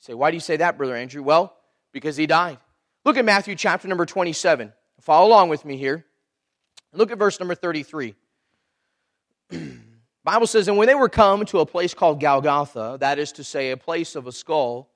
[0.00, 1.22] say, why do you say that, Brother Andrew?
[1.22, 1.56] Well,
[1.92, 2.58] because he died.
[3.04, 4.72] Look at Matthew chapter number 27.
[5.00, 6.04] Follow along with me here.
[6.92, 8.14] Look at verse number 33.
[10.24, 13.44] Bible says, And when they were come to a place called Golgotha, that is to
[13.44, 14.90] say, a place of a skull,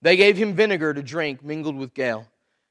[0.00, 2.26] they gave him vinegar to drink mingled with gall.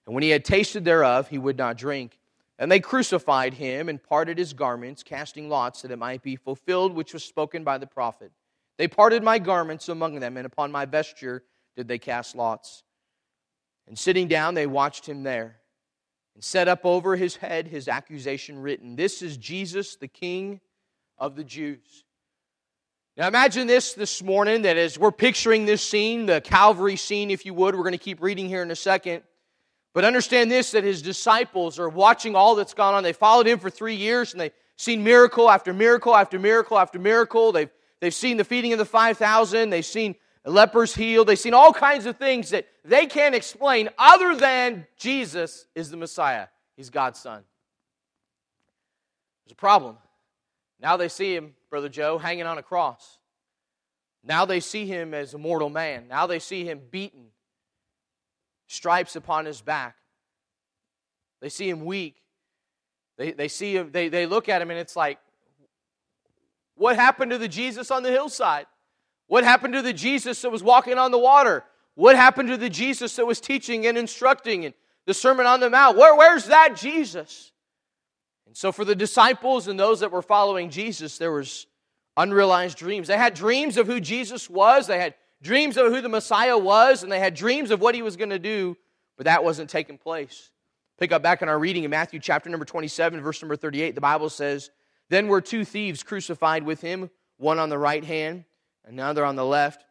[0.06, 2.18] And when he had tasted thereof, he would not drink.
[2.58, 6.94] And they crucified him and parted his garments, casting lots that it might be fulfilled
[6.94, 8.32] which was spoken by the prophet.
[8.78, 11.44] They parted my garments among them, and upon my vesture
[11.76, 12.84] did they cast lots.
[13.88, 15.58] And sitting down, they watched him there
[16.34, 20.60] and set up over his head his accusation written This is Jesus, the King
[21.18, 22.04] of the Jews.
[23.18, 27.46] Now imagine this this morning that as we're picturing this scene, the Calvary scene, if
[27.46, 29.24] you would, we're going to keep reading here in a second.
[29.96, 33.02] But understand this that his disciples are watching all that's gone on.
[33.02, 37.00] They followed him for three years and they've seen miracle after miracle after miracle after
[37.00, 37.54] miracle.
[37.54, 37.70] They've,
[38.02, 39.70] they've seen the feeding of the 5,000.
[39.70, 41.28] They've seen lepers healed.
[41.28, 45.98] They've seen all kinds of things that they can't explain other than Jesus is the
[45.98, 46.48] Messiah.
[46.76, 47.46] He's God's Son.
[49.46, 49.98] There's a problem.
[50.82, 53.18] Now they see him, Brother Joe, hanging on a cross.
[54.26, 56.10] Now they see him as a mortal man.
[56.10, 57.28] Now they see him beaten,
[58.68, 59.96] stripes upon his back.
[61.42, 62.22] They see him weak.
[63.18, 65.20] They, they see him, they, they look at him, and it's like,
[66.76, 68.66] what happened to the Jesus on the hillside?
[69.28, 71.64] What happened to the Jesus that was walking on the water?
[71.96, 74.74] What happened to the Jesus that was teaching and instructing and
[75.06, 75.98] the Sermon on the Mount?
[75.98, 77.52] Where, where's that Jesus?
[78.46, 81.66] And so, for the disciples and those that were following Jesus, there was
[82.18, 83.08] unrealized dreams.
[83.08, 87.04] They had dreams of who Jesus was, they had dreams of who the Messiah was,
[87.04, 88.78] and they had dreams of what he was going to do,
[89.18, 90.52] but that wasn't taking place.
[90.98, 93.96] Pick up back in our reading in Matthew chapter number 27, verse number 38.
[93.96, 94.72] The Bible says,
[95.10, 98.46] Then were two thieves crucified with him, one on the right hand,
[98.86, 99.84] another on the left.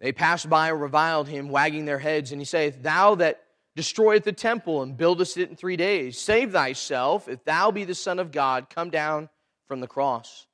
[0.00, 3.42] They passed by and reviled him, wagging their heads, and he saith, Thou that
[3.76, 7.28] destroyeth the temple and buildest it in three days, save thyself.
[7.28, 9.28] If thou be the Son of God, come down
[9.66, 10.46] from the cross.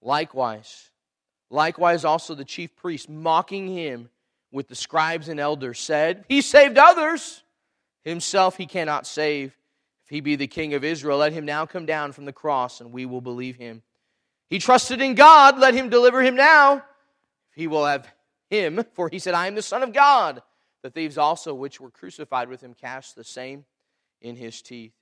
[0.00, 0.90] Likewise,
[1.50, 4.08] likewise also the chief priests, mocking him
[4.52, 7.42] with the scribes and elders, said, He saved others
[8.06, 9.58] Himself he cannot save.
[10.04, 12.80] If he be the king of Israel, let him now come down from the cross,
[12.80, 13.82] and we will believe him.
[14.48, 16.84] He trusted in God, let him deliver him now.
[17.56, 18.06] He will have
[18.48, 20.40] him, for he said, I am the Son of God.
[20.84, 23.64] The thieves also, which were crucified with him, cast the same
[24.20, 24.92] in his teeth.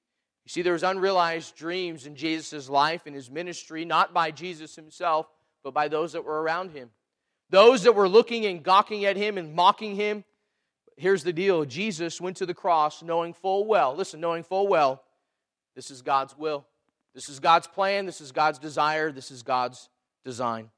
[0.46, 4.74] You see, there was unrealized dreams in Jesus' life and his ministry, not by Jesus
[4.74, 5.26] himself,
[5.64, 6.90] but by those that were around him.
[7.50, 10.24] Those that were looking and gawking at him and mocking him,
[10.96, 15.02] here's the deal Jesus went to the cross knowing full well, listen, knowing full well,
[15.74, 16.64] this is God's will.
[17.14, 18.06] This is God's plan.
[18.06, 19.12] This is God's desire.
[19.12, 19.88] This is God's
[20.24, 20.70] design.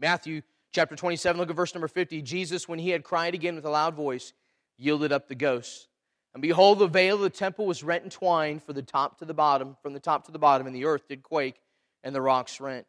[0.00, 2.22] Matthew chapter 27, look at verse number 50.
[2.22, 4.32] Jesus, when he had cried again with a loud voice,
[4.76, 5.88] yielded up the ghost.
[6.34, 9.24] And behold, the veil of the temple was rent in twine from the top to
[9.24, 11.60] the bottom, from the top to the bottom, and the earth did quake,
[12.04, 12.86] and the rocks rent.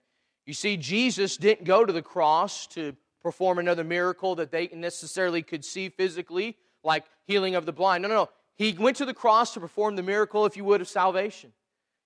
[0.50, 5.44] You see, Jesus didn't go to the cross to perform another miracle that they necessarily
[5.44, 8.02] could see physically, like healing of the blind.
[8.02, 8.30] No, no, no.
[8.56, 11.54] He went to the cross to perform the miracle, if you would, of salvation.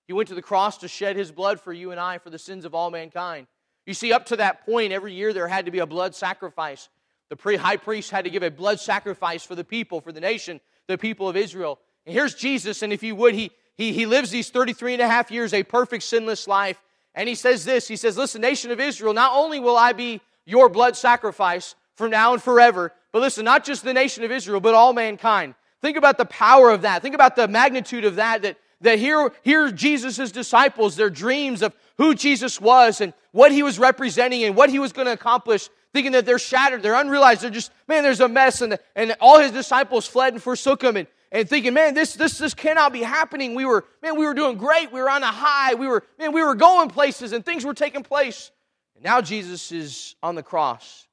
[0.06, 2.38] He went to the cross to shed his blood for you and I for the
[2.38, 3.46] sins of all mankind.
[3.86, 6.90] You see, up to that point, every year there had to be a blood sacrifice.
[7.30, 10.60] The high priest had to give a blood sacrifice for the people, for the nation,
[10.86, 11.78] the people of Israel.
[12.04, 15.08] And here's Jesus, and if you would, he, he, he lives these 33 and a
[15.08, 16.78] half years, a perfect, sinless life.
[17.14, 20.20] And he says this He says, Listen, nation of Israel, not only will I be
[20.44, 22.92] your blood sacrifice from now and forever.
[23.12, 25.54] But listen, not just the nation of Israel, but all mankind.
[25.80, 27.02] Think about the power of that.
[27.02, 28.42] Think about the magnitude of that.
[28.42, 33.62] That, that here, here Jesus' disciples, their dreams of who Jesus was and what he
[33.62, 37.42] was representing and what he was going to accomplish, thinking that they're shattered, they're unrealized,
[37.42, 38.60] they're just, man, there's a mess.
[38.62, 40.96] And, and all his disciples fled and forsook him.
[40.96, 43.56] And, and thinking, man, this, this, this cannot be happening.
[43.56, 44.92] We were, man, we were doing great.
[44.92, 45.74] We were on a high.
[45.74, 48.52] We were, man, we were going places and things were taking place.
[48.94, 51.08] And now Jesus is on the cross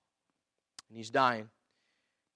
[0.89, 1.49] and he's dying.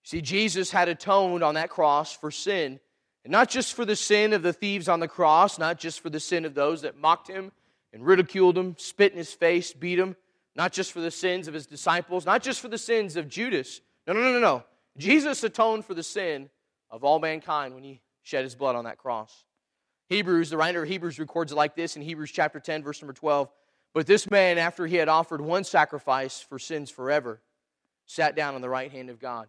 [0.01, 2.79] See, Jesus had atoned on that cross for sin,
[3.23, 6.09] and not just for the sin of the thieves on the cross, not just for
[6.09, 7.51] the sin of those that mocked him
[7.91, 10.15] and ridiculed him, spit in his face, beat him,
[10.55, 13.81] not just for the sins of his disciples, not just for the sins of Judas.
[14.07, 14.63] No, no, no, no, no.
[14.97, 16.49] Jesus atoned for the sin
[16.89, 19.43] of all mankind when he shed his blood on that cross.
[20.09, 23.13] Hebrews, the writer of Hebrews records it like this in Hebrews chapter 10, verse number
[23.13, 23.49] 12.
[23.93, 27.41] But this man, after he had offered one sacrifice for sins forever,
[28.05, 29.47] sat down on the right hand of God.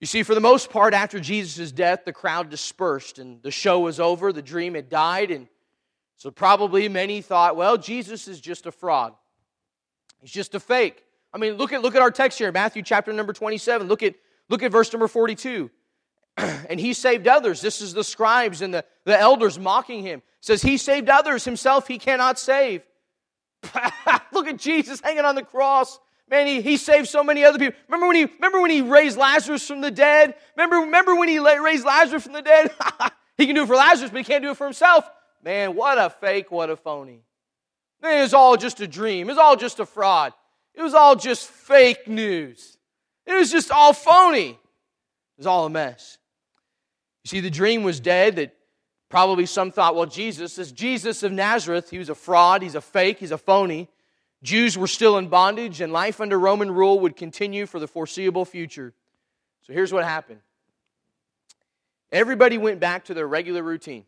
[0.00, 3.80] You see, for the most part, after Jesus' death, the crowd dispersed and the show
[3.80, 4.32] was over.
[4.32, 5.30] The dream had died.
[5.30, 5.46] And
[6.16, 9.14] so probably many thought, well, Jesus is just a fraud.
[10.20, 11.04] He's just a fake.
[11.32, 13.86] I mean, look at, look at our text here, Matthew chapter number 27.
[13.86, 14.14] Look at,
[14.48, 15.70] look at verse number 42.
[16.68, 17.60] and he saved others.
[17.60, 20.22] This is the scribes and the, the elders mocking him.
[20.40, 22.82] Says, He saved others, himself he cannot save.
[24.32, 25.98] Look at Jesus hanging on the cross.
[26.28, 27.78] Man, he, he saved so many other people.
[27.88, 30.34] Remember when he, remember when he raised Lazarus from the dead?
[30.56, 32.70] Remember, remember when he raised Lazarus from the dead?
[33.36, 35.10] he can do it for Lazarus, but he can't do it for himself.
[35.42, 37.24] Man, what a fake, what a phony.
[38.00, 39.28] Man, it was all just a dream.
[39.28, 40.32] It was all just a fraud.
[40.74, 42.78] It was all just fake news.
[43.26, 44.50] It was just all phony.
[44.50, 44.58] It
[45.38, 46.18] was all a mess.
[47.24, 48.54] You see, the dream was dead that
[49.10, 51.90] Probably some thought, well, Jesus is Jesus of Nazareth.
[51.90, 53.88] He was a fraud, he's a fake, he's a phony.
[54.42, 58.44] Jews were still in bondage, and life under Roman rule would continue for the foreseeable
[58.44, 58.94] future.
[59.62, 60.40] So here's what happened
[62.12, 64.04] everybody went back to their regular routine.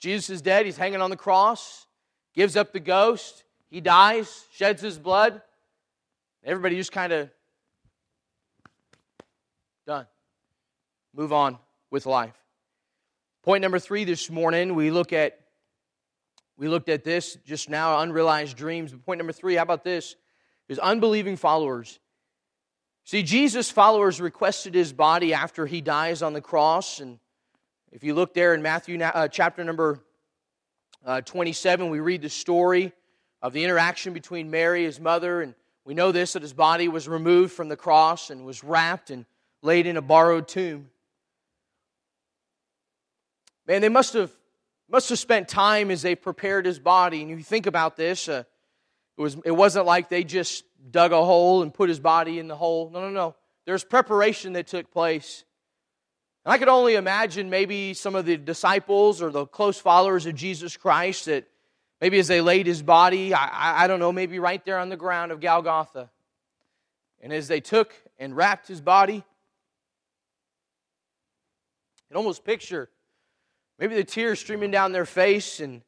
[0.00, 1.86] Jesus is dead, he's hanging on the cross,
[2.34, 5.40] gives up the ghost, he dies, sheds his blood.
[6.42, 7.30] Everybody just kind of
[9.86, 10.06] done.
[11.14, 11.58] Move on
[11.90, 12.36] with life.
[13.42, 15.38] Point number three this morning, we look at
[16.56, 18.92] We looked at this just now, unrealized dreams.
[18.92, 20.14] But Point number three, how about this?
[20.68, 21.98] Is unbelieving followers.
[23.04, 27.00] See, Jesus' followers requested his body after he dies on the cross.
[27.00, 27.18] And
[27.90, 30.00] if you look there in Matthew uh, chapter number
[31.04, 32.92] uh, 27, we read the story
[33.42, 37.08] of the interaction between Mary, his mother, and we know this that his body was
[37.08, 39.24] removed from the cross and was wrapped and
[39.62, 40.90] laid in a borrowed tomb.
[43.70, 44.32] Man, they must have
[44.88, 47.20] must have spent time as they prepared his body.
[47.20, 48.42] And you think about this, uh,
[49.16, 52.48] it was it wasn't like they just dug a hole and put his body in
[52.48, 52.90] the hole.
[52.92, 53.36] No, no, no.
[53.66, 55.44] There's preparation that took place.
[56.44, 60.34] And I could only imagine maybe some of the disciples or the close followers of
[60.34, 61.46] Jesus Christ that
[62.00, 64.96] maybe as they laid his body, I, I don't know, maybe right there on the
[64.96, 66.10] ground of Golgotha.
[67.20, 69.22] And as they took and wrapped his body,
[72.08, 72.90] can almost picture
[73.80, 75.82] maybe the tears streaming down their face and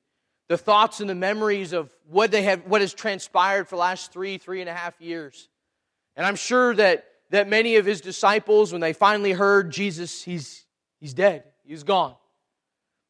[0.48, 4.12] the thoughts and the memories of what they have what has transpired for the last
[4.12, 5.48] three, three and a half years.
[6.16, 10.66] And I'm sure that that many of his disciples, when they finally heard Jesus, he's,
[11.00, 12.14] he's dead, he's gone.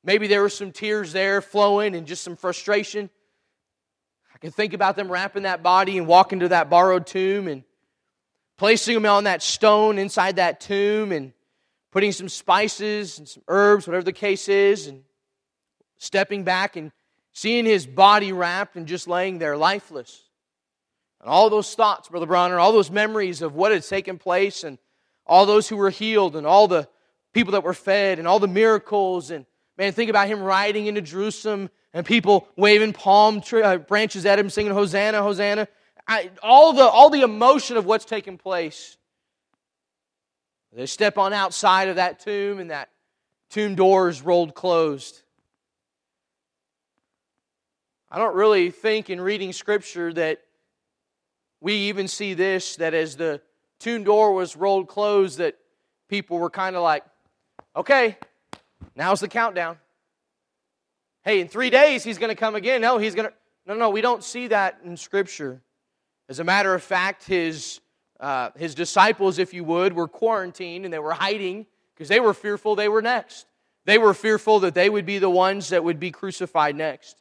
[0.05, 3.11] Maybe there were some tears there flowing and just some frustration.
[4.33, 7.65] I can think about them wrapping that body and walking to that borrowed tomb and
[8.59, 11.33] placing him on that stone inside that tomb and
[11.93, 15.05] putting some spices and some herbs, whatever the case is, and
[15.99, 16.91] stepping back and
[17.33, 20.23] seeing his body wrapped and just laying there lifeless.
[21.21, 24.79] And all those thoughts, Brother Bronner, all those memories of what had taken place and
[25.27, 26.89] all those who were healed and all the
[27.33, 29.31] people that were fed and all the miracles.
[29.31, 29.47] And
[29.79, 34.51] man, think about him riding into Jerusalem and people waving palm uh, branches at him,
[34.51, 35.69] singing Hosanna, Hosanna.
[36.09, 38.97] I, all, the, all the emotion of what's taken place.
[40.75, 42.89] They step on outside of that tomb and that
[43.51, 45.23] tomb doors rolled closed.
[48.11, 50.41] I don't really think in reading scripture that
[51.61, 53.41] we even see this that as the
[53.79, 55.57] tomb door was rolled closed, that
[56.09, 57.05] people were kind of like,
[57.77, 58.17] okay,
[58.97, 59.79] now's the countdown.
[61.25, 62.81] Hey, in three days he's going to come again.
[62.81, 63.35] No, he's going to.
[63.65, 65.63] No, no, we don't see that in Scripture.
[66.29, 67.81] As a matter of fact, his,
[68.23, 72.33] uh, his disciples, if you would, were quarantined and they were hiding because they were
[72.33, 73.47] fearful they were next.
[73.85, 77.17] They were fearful that they would be the ones that would be crucified next.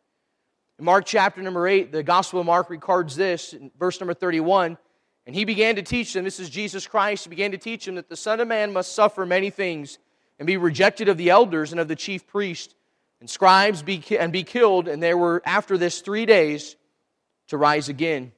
[0.77, 4.77] In Mark chapter number 8, the Gospel of Mark records this in verse number 31.
[5.25, 7.95] And he began to teach them, this is Jesus Christ, he began to teach them
[7.95, 9.97] that the Son of Man must suffer many things
[10.37, 12.75] and be rejected of the elders and of the chief priests
[13.19, 14.87] and scribes be, and be killed.
[14.87, 16.75] And there were, after this, three days
[17.47, 18.31] to rise again.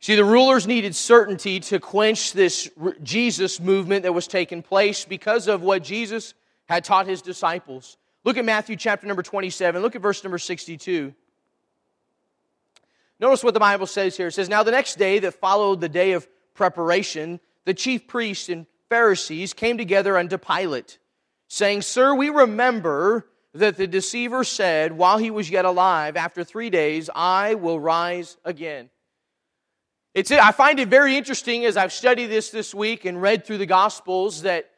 [0.00, 2.70] See, the rulers needed certainty to quench this
[3.02, 6.34] Jesus movement that was taking place because of what Jesus
[6.68, 7.96] had taught his disciples.
[8.24, 9.82] Look at Matthew chapter number 27.
[9.82, 11.14] Look at verse number 62.
[13.20, 14.28] Notice what the Bible says here.
[14.28, 18.48] It says, Now the next day that followed the day of preparation, the chief priests
[18.48, 20.98] and Pharisees came together unto Pilate,
[21.48, 26.70] saying, Sir, we remember that the deceiver said while he was yet alive, After three
[26.70, 28.90] days I will rise again.
[30.18, 33.58] It's, I find it very interesting as I've studied this this week and read through
[33.58, 34.68] the Gospels that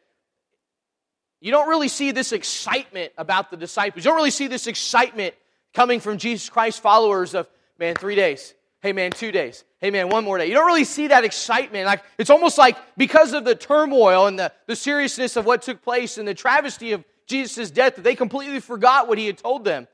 [1.40, 4.04] you don't really see this excitement about the disciples.
[4.04, 5.34] You don't really see this excitement
[5.72, 7.48] coming from Jesus Christ followers of,
[7.78, 8.52] man, three days.
[8.82, 9.64] Hey, man, two days.
[9.78, 10.44] Hey, man, one more day.
[10.44, 11.86] You don't really see that excitement.
[11.86, 15.80] Like, it's almost like because of the turmoil and the, the seriousness of what took
[15.80, 19.64] place and the travesty of Jesus' death that they completely forgot what he had told
[19.64, 19.88] them.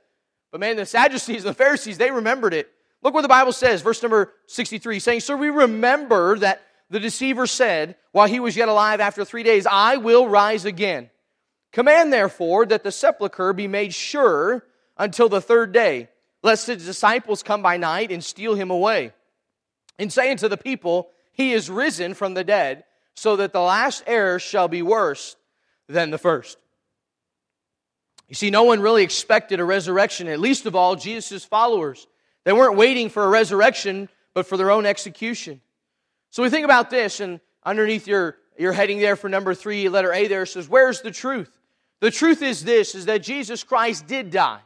[0.51, 2.69] But man, the Sadducees and the Pharisees, they remembered it.
[3.07, 7.47] Look what the Bible says, verse number 63, saying, So we remember that the deceiver
[7.47, 11.11] said, while he was yet alive after three days, I will rise again.
[11.71, 14.65] Command, therefore, that the sepulchre be made sure
[14.99, 16.09] until the third day,
[16.43, 19.13] lest his disciples come by night and steal him away.
[20.01, 22.83] And saying to the people, He is risen from the dead,
[23.15, 25.37] so that the last error shall be worse
[25.89, 26.59] than the first.
[28.29, 32.09] You see, no one really expected a resurrection, at least of all Jesus' followers.
[32.47, 35.61] They weren't waiting for a resurrection, but for their own execution.
[36.31, 40.13] So we think about this, and underneath your, your heading there for number three, letter
[40.13, 41.51] A there says, Where's the truth?
[42.01, 44.61] The truth is this, is that Jesus Christ did die.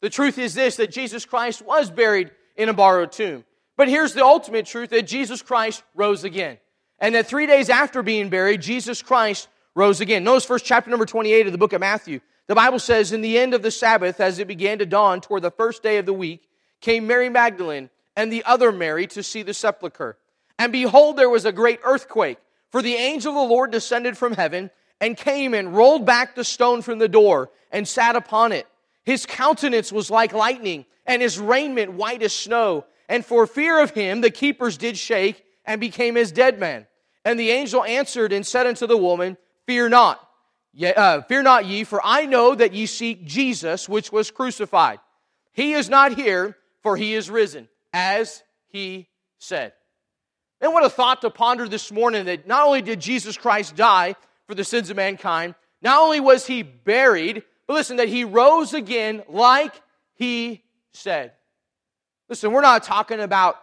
[0.00, 3.44] The truth is this, that Jesus Christ was buried in a borrowed tomb.
[3.76, 6.56] But here's the ultimate truth, that Jesus Christ rose again.
[7.00, 10.24] And that three days after being buried, Jesus Christ rose again.
[10.24, 12.20] Notice first chapter number 28 of the book of Matthew.
[12.46, 15.42] The Bible says, In the end of the Sabbath, as it began to dawn toward
[15.42, 16.48] the first day of the week,
[16.80, 20.16] came Mary Magdalene and the other Mary to see the sepulchre.
[20.58, 22.38] And behold, there was a great earthquake,
[22.70, 24.70] for the angel of the Lord descended from heaven
[25.00, 28.66] and came and rolled back the stone from the door and sat upon it.
[29.04, 32.84] His countenance was like lightning, and his raiment white as snow.
[33.08, 36.86] And for fear of him, the keepers did shake and became as dead men.
[37.24, 40.28] And the angel answered and said unto the woman, Fear not,
[40.72, 45.00] ye, uh, fear not ye, for I know that ye seek Jesus, which was crucified.
[45.52, 46.56] He is not here,
[46.86, 49.08] for he is risen, as he
[49.38, 49.72] said.
[50.60, 54.14] And what a thought to ponder this morning that not only did Jesus Christ die
[54.46, 58.72] for the sins of mankind, not only was he buried, but listen, that he rose
[58.72, 59.74] again like
[60.14, 60.62] he
[60.92, 61.32] said.
[62.28, 63.56] Listen, we're not talking about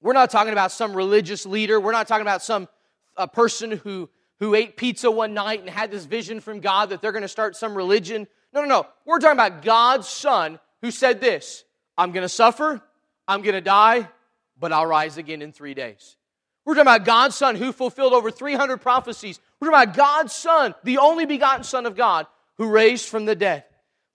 [0.00, 1.80] we're not talking about some religious leader.
[1.80, 2.68] We're not talking about some
[3.16, 4.08] a person who
[4.38, 7.26] who ate pizza one night and had this vision from God that they're going to
[7.26, 8.28] start some religion.
[8.54, 8.86] No, no, no.
[9.04, 11.64] We're talking about God's son who said this,
[11.98, 12.80] I'm going to suffer,
[13.26, 14.08] I'm going to die,
[14.58, 16.16] but I'll rise again in 3 days.
[16.64, 19.40] We're talking about God's son who fulfilled over 300 prophecies.
[19.58, 22.26] We're talking about God's son, the only begotten son of God
[22.58, 23.64] who raised from the dead.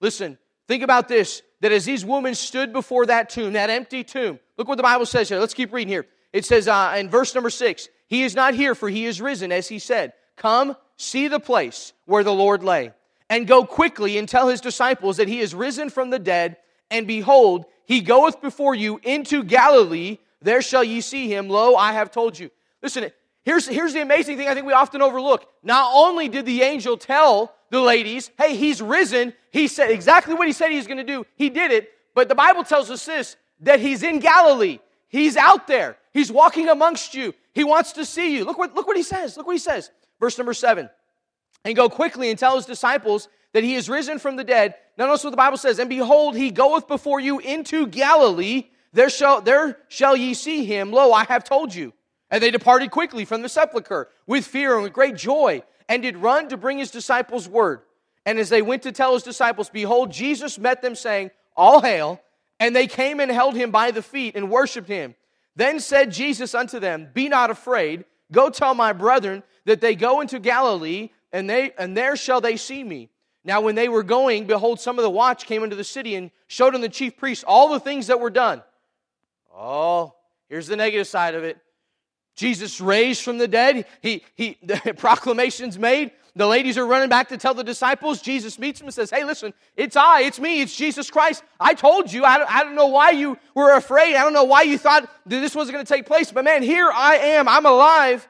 [0.02, 4.38] Listen, think about this that as these women stood before that tomb, that empty tomb,
[4.58, 5.40] look what the Bible says here.
[5.40, 6.06] Let's keep reading here.
[6.34, 9.52] It says uh, in verse number six, He is not here, for He is risen,
[9.52, 10.14] as He said.
[10.36, 12.92] Come, see the place where the Lord lay,
[13.30, 16.58] and go quickly and tell His disciples that He is risen from the dead,
[16.92, 20.20] and behold, He goeth before you into Galilee.
[20.42, 21.50] There shall ye see Him.
[21.50, 22.50] Lo, I have told you.
[22.82, 23.12] Listen,
[23.44, 25.48] here's, here's the amazing thing I think we often overlook.
[25.64, 29.34] Not only did the angel tell the ladies, hey, he's risen.
[29.52, 31.26] He said exactly what he said he's going to do.
[31.36, 31.90] He did it.
[32.14, 34.80] But the Bible tells us this that he's in Galilee.
[35.08, 35.98] He's out there.
[36.12, 37.34] He's walking amongst you.
[37.54, 38.46] He wants to see you.
[38.46, 39.38] Look what, look what he says.
[39.38, 39.92] Look what he says.
[40.20, 40.90] Verse number seven.
[41.66, 44.76] And go quickly and tell his disciples that he is risen from the dead.
[44.98, 45.80] Notice what the Bible says.
[45.80, 48.66] And behold, he goeth before you into Galilee.
[48.92, 50.92] There shall, there shall ye see him.
[50.92, 51.94] Lo, I have told you.
[52.30, 56.18] And they departed quickly from the sepulchre with fear and with great joy and did
[56.18, 57.82] run to bring his disciples word.
[58.26, 62.22] And as they went to tell his disciples, behold, Jesus met them, saying, All hail.
[62.60, 65.16] And they came and held him by the feet and worshiped him.
[65.56, 68.06] Then said Jesus unto them, Be not afraid.
[68.32, 72.56] Go tell my brethren that they go into Galilee, and, they, and there shall they
[72.56, 73.10] see me.
[73.44, 76.32] Now, when they were going, behold, some of the watch came into the city and
[76.48, 78.64] showed unto the chief priests all the things that were done.
[79.54, 80.14] Oh,
[80.48, 81.58] here's the negative side of it.
[82.36, 83.86] Jesus raised from the dead.
[84.02, 86.12] He, he, the proclamation's made.
[86.36, 88.20] The ladies are running back to tell the disciples.
[88.20, 91.44] Jesus meets them and says, Hey, listen, it's I, it's me, it's Jesus Christ.
[91.60, 92.24] I told you.
[92.24, 94.16] I don't, I don't know why you were afraid.
[94.16, 96.32] I don't know why you thought that this wasn't going to take place.
[96.32, 97.48] But man, here I am.
[97.48, 98.28] I'm alive.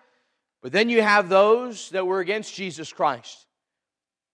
[0.63, 3.45] But then you have those that were against Jesus Christ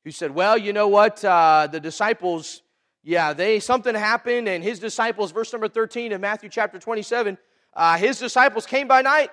[0.03, 1.25] who said, Well, you know what?
[1.25, 2.61] Uh, the disciples,
[3.03, 7.36] yeah, they something happened, and his disciples, verse number 13 in Matthew chapter 27,
[7.73, 9.32] uh, his disciples came by night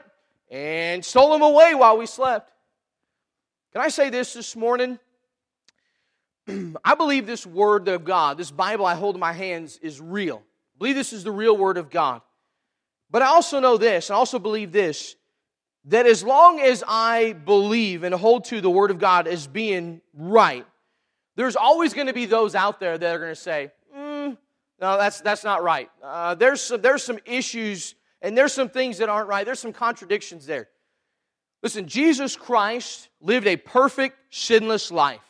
[0.50, 2.50] and stole them away while we slept.
[3.74, 4.98] Can I say this this morning?
[6.82, 10.38] I believe this word of God, this Bible I hold in my hands, is real.
[10.38, 12.22] I believe this is the real word of God.
[13.10, 15.14] But I also know this, I also believe this,
[15.86, 20.00] that as long as I believe and hold to the word of God as being
[20.14, 20.66] right,
[21.36, 24.36] there's always going to be those out there that are going to say, mm,
[24.80, 25.88] no, that's, that's not right.
[26.02, 29.72] Uh, there's, some, there's some issues and there's some things that aren't right, there's some
[29.72, 30.68] contradictions there.
[31.62, 35.20] Listen, Jesus Christ lived a perfect, sinless life,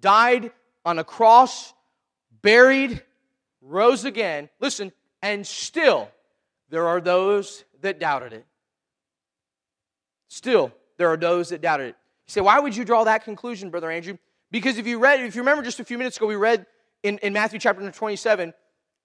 [0.00, 0.50] died
[0.84, 1.72] on a cross,
[2.42, 3.02] buried,
[3.60, 4.48] rose again.
[4.60, 4.92] Listen,
[5.22, 6.10] and still
[6.68, 8.46] there are those that doubted it.
[10.34, 11.96] Still, there are those that doubted it.
[12.26, 14.18] You say, why would you draw that conclusion, Brother Andrew?
[14.50, 16.66] Because if you read, if you remember just a few minutes ago, we read
[17.04, 18.52] in, in Matthew chapter 27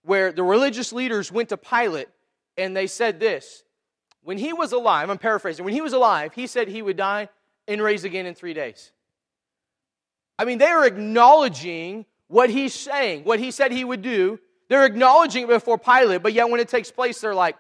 [0.02, 2.08] where the religious leaders went to Pilate
[2.58, 3.64] and they said this
[4.24, 7.30] when he was alive, I'm paraphrasing, when he was alive, he said he would die
[7.68, 8.92] and raise again in three days.
[10.40, 14.40] I mean, they are acknowledging what he's saying, what he said he would do.
[14.68, 17.56] They're acknowledging it before Pilate, but yet when it takes place, they're like,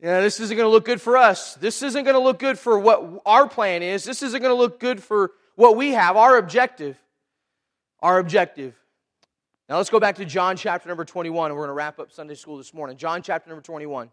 [0.00, 1.54] yeah, this isn't going to look good for us.
[1.54, 4.04] This isn't going to look good for what our plan is.
[4.04, 6.98] This isn't going to look good for what we have, our objective.
[8.00, 8.74] Our objective.
[9.68, 12.12] Now let's go back to John chapter number 21, and we're going to wrap up
[12.12, 12.98] Sunday school this morning.
[12.98, 14.10] John chapter number 21.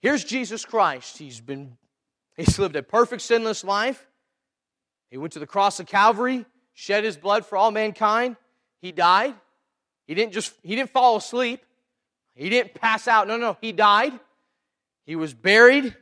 [0.00, 1.18] Here's Jesus Christ.
[1.18, 1.76] He's been
[2.36, 4.06] he's lived a perfect sinless life.
[5.10, 8.36] He went to the cross of Calvary, shed his blood for all mankind.
[8.80, 9.34] He died.
[10.06, 11.60] He didn't just he didn't fall asleep.
[12.34, 13.28] He didn't pass out.
[13.28, 14.18] No, no, he died.
[15.04, 15.96] He was buried,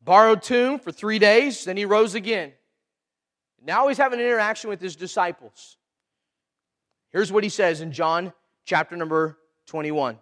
[0.00, 2.52] borrowed tomb for 3 days, then he rose again.
[3.62, 5.76] Now he's having an interaction with his disciples.
[7.10, 8.32] Here's what he says in John
[8.64, 10.18] chapter number 21.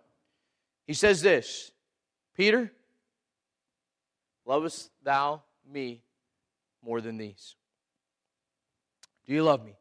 [0.87, 1.71] He says this
[2.35, 2.73] Peter,
[4.47, 6.03] Lovest thou me
[6.83, 7.55] more than these?
[9.27, 9.75] Do you love me?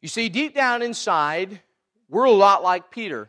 [0.00, 1.60] You see, deep down inside,
[2.08, 3.28] we're a lot like Peter,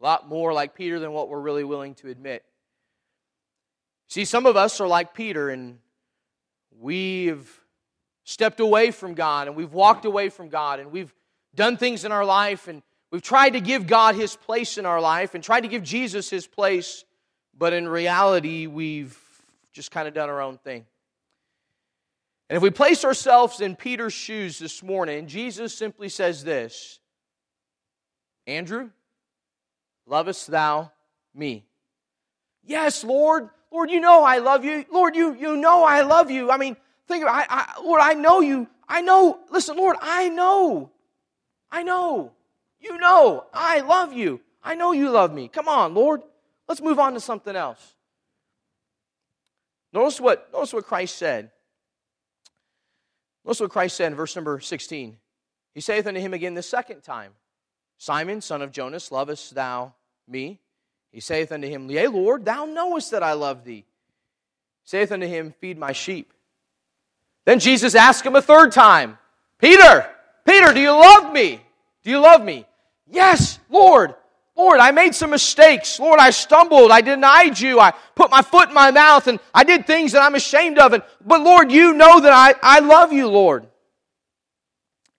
[0.00, 2.44] a lot more like Peter than what we're really willing to admit.
[4.08, 5.78] See, some of us are like Peter, and
[6.78, 7.60] we've
[8.24, 11.14] stepped away from God, and we've walked away from God, and we've
[11.54, 15.00] done things in our life, and we've tried to give God his place in our
[15.00, 17.04] life, and tried to give Jesus his place,
[17.56, 19.18] but in reality, we've
[19.72, 20.86] just kind of done our own thing.
[22.48, 27.00] And if we place ourselves in Peter's shoes this morning, Jesus simply says this
[28.46, 28.90] Andrew,
[30.06, 30.92] lovest thou
[31.34, 31.64] me?
[32.64, 33.50] Yes, Lord.
[33.70, 34.84] Lord, you know I love you.
[34.90, 36.50] Lord, you, you know I love you.
[36.50, 36.76] I mean,
[37.08, 38.68] think I, I, Lord, I know you.
[38.88, 39.38] I know.
[39.50, 40.90] Listen, Lord, I know.
[41.70, 42.32] I know.
[42.80, 44.40] You know I love you.
[44.62, 45.48] I know you love me.
[45.48, 46.22] Come on, Lord.
[46.68, 47.94] Let's move on to something else.
[49.92, 51.50] Notice what, notice what Christ said.
[53.44, 55.16] Notice what Christ said in verse number 16.
[55.74, 57.32] He saith unto him again the second time,
[57.98, 59.94] Simon, son of Jonas, lovest thou
[60.28, 60.60] me?
[61.10, 63.84] He saith unto him, Yea, Lord, thou knowest that I love thee.
[64.82, 66.32] He saith unto him, Feed my sheep.
[67.44, 69.18] Then Jesus asked him a third time,
[69.58, 70.08] Peter,
[70.44, 71.60] Peter, do you love me?
[72.02, 72.66] Do you love me?
[73.10, 74.14] Yes, Lord.
[74.56, 75.98] Lord, I made some mistakes.
[75.98, 76.90] Lord, I stumbled.
[76.90, 77.80] I denied you.
[77.80, 80.92] I put my foot in my mouth and I did things that I'm ashamed of.
[80.92, 83.66] And, but Lord, you know that I, I love you, Lord.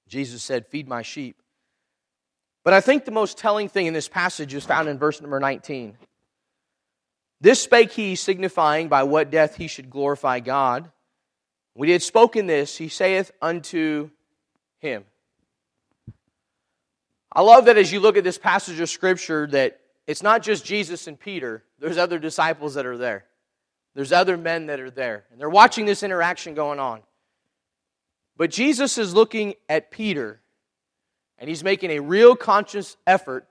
[0.08, 1.42] Jesus said, Feed my sheep.
[2.66, 5.40] But I think the most telling thing in this passage is found in verse number
[5.40, 5.96] 19.
[7.40, 10.92] This spake he, signifying by what death he should glorify God.
[11.76, 14.10] When he had spoken this, he saith unto
[14.80, 15.06] him.
[17.32, 20.66] I love that as you look at this passage of Scripture, that it's not just
[20.66, 23.26] Jesus and Peter, there's other disciples that are there.
[23.94, 25.26] There's other men that are there.
[25.32, 27.02] And they're watching this interaction going on.
[28.38, 30.42] But Jesus is looking at Peter,
[31.38, 33.48] and he's making a real conscious effort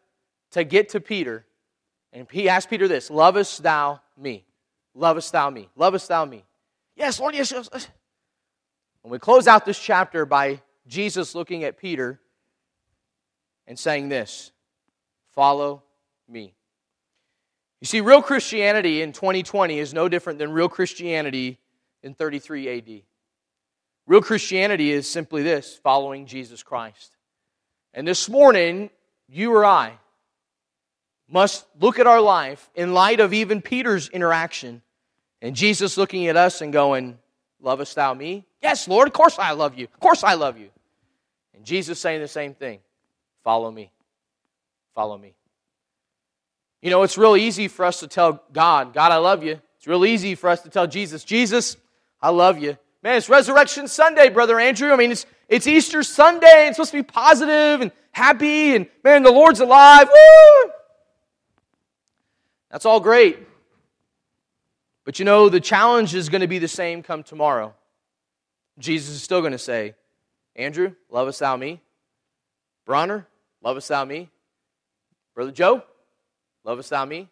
[0.53, 1.45] to get to Peter.
[2.13, 4.45] And he asks Peter this Lovest thou me?
[4.95, 5.69] Lovest thou me?
[5.77, 6.45] Lovest thou me?
[6.97, 7.69] Yes, Lord, yes, yes.
[9.03, 12.21] And we close out this chapter by Jesus looking at Peter
[13.67, 14.53] and saying this
[15.35, 15.83] Follow
[16.29, 16.55] me.
[17.81, 21.59] You see, real Christianity in 2020 is no different than real Christianity
[22.03, 23.03] in 33 AD.
[24.07, 27.14] Real Christianity is simply this following Jesus Christ.
[27.95, 28.91] And this morning,
[29.29, 29.93] you or I
[31.29, 34.83] must look at our life in light of even Peter's interaction
[35.41, 37.19] and Jesus looking at us and going,
[37.61, 38.45] Lovest thou me?
[38.63, 39.85] Yes, Lord, of course I love you.
[39.85, 40.69] Of course I love you.
[41.55, 42.81] And Jesus saying the same thing
[43.43, 43.91] Follow me.
[44.95, 45.35] Follow me.
[46.83, 49.61] You know, it's real easy for us to tell God, God, I love you.
[49.79, 51.77] It's real easy for us to tell Jesus, Jesus,
[52.21, 52.77] I love you.
[53.05, 54.91] Man, it's Resurrection Sunday, Brother Andrew.
[54.91, 56.69] I mean, it's, it's Easter Sunday.
[56.69, 60.09] It's supposed to be positive and happy, and man, the Lord's alive.
[60.09, 60.71] Woo!
[62.71, 63.39] That's all great.
[65.05, 67.75] But you know, the challenge is going to be the same come tomorrow.
[68.79, 69.95] Jesus is still going to say,
[70.57, 71.83] Andrew, lovest thou me?
[72.87, 73.27] Bronner,
[73.63, 74.31] lovest thou me?
[75.35, 75.83] Brother Joe,
[76.65, 77.29] lovest thou me?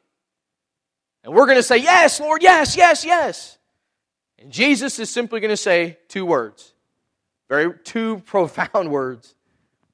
[1.25, 3.57] And we're going to say, Yes, Lord, yes, yes, yes.
[4.43, 6.75] And Jesus is simply going to say two words,
[7.49, 9.37] very two profound words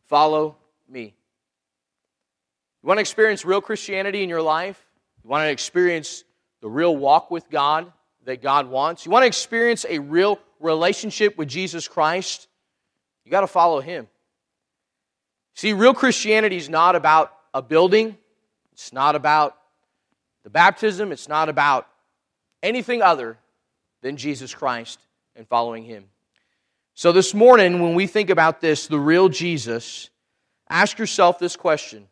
[0.07, 0.57] follow
[0.88, 1.14] me.
[2.82, 4.82] You want to experience real Christianity in your life?
[5.22, 6.24] You want to experience
[6.62, 7.92] the real walk with God
[8.24, 9.05] that God wants?
[9.05, 12.49] You want to experience a real relationship with Jesus Christ?
[13.26, 14.09] You got to follow Him.
[15.57, 18.16] See, real Christianity is not about a building,
[18.72, 19.59] it's not about
[20.42, 21.86] the baptism, it's not about
[22.62, 23.36] anything other
[24.01, 25.01] than Jesus Christ
[25.36, 26.05] and following Him.
[26.94, 30.11] So, this morning, when we think about this, the real Jesus,
[30.68, 32.09] ask yourself this question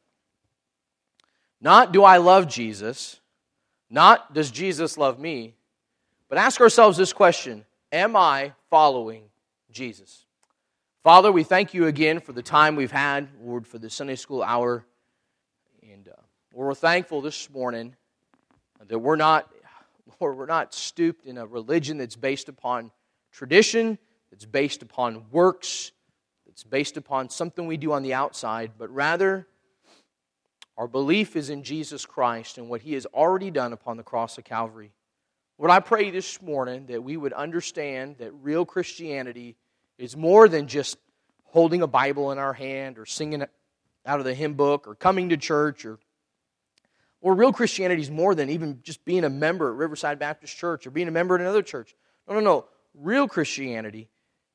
[1.61, 3.20] Not do I love Jesus,
[3.91, 5.55] not does Jesus love me,
[6.28, 9.24] but ask ourselves this question Am I following
[9.70, 10.24] Jesus?
[11.03, 14.43] Father, we thank you again for the time we've had, Lord, for the Sunday school
[14.43, 14.84] hour.
[15.82, 16.20] And uh,
[16.53, 17.95] we're thankful this morning
[18.89, 19.49] that we're not,
[20.20, 22.90] Lord, we're not stooped in a religion that's based upon
[23.32, 23.98] tradition,
[24.30, 25.92] that's based upon works,
[26.46, 29.46] that's based upon something we do on the outside, but rather
[30.76, 34.38] our belief is in Jesus Christ and what he has already done upon the cross
[34.38, 34.92] of Calvary.
[35.59, 39.57] Lord, I pray this morning that we would understand that real Christianity
[39.96, 40.98] is more than just
[41.44, 43.42] holding a Bible in our hand or singing
[44.04, 45.98] out of the hymn book or coming to church or
[47.27, 50.87] or real Christianity is more than even just being a member at Riverside Baptist Church
[50.87, 51.97] or being a member at another church.
[52.29, 52.66] No, no, no.
[52.95, 54.09] Real Christianity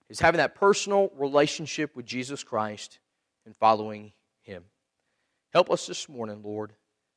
[0.07, 2.99] is having that personal relationship with Jesus Christ
[3.45, 4.13] and following
[4.43, 4.63] Him.
[5.51, 6.71] Help us this morning, Lord,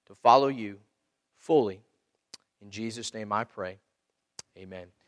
[0.08, 0.80] to follow you
[1.36, 1.78] fully.
[2.60, 3.78] In Jesus' name I pray.
[4.58, 4.94] Amen.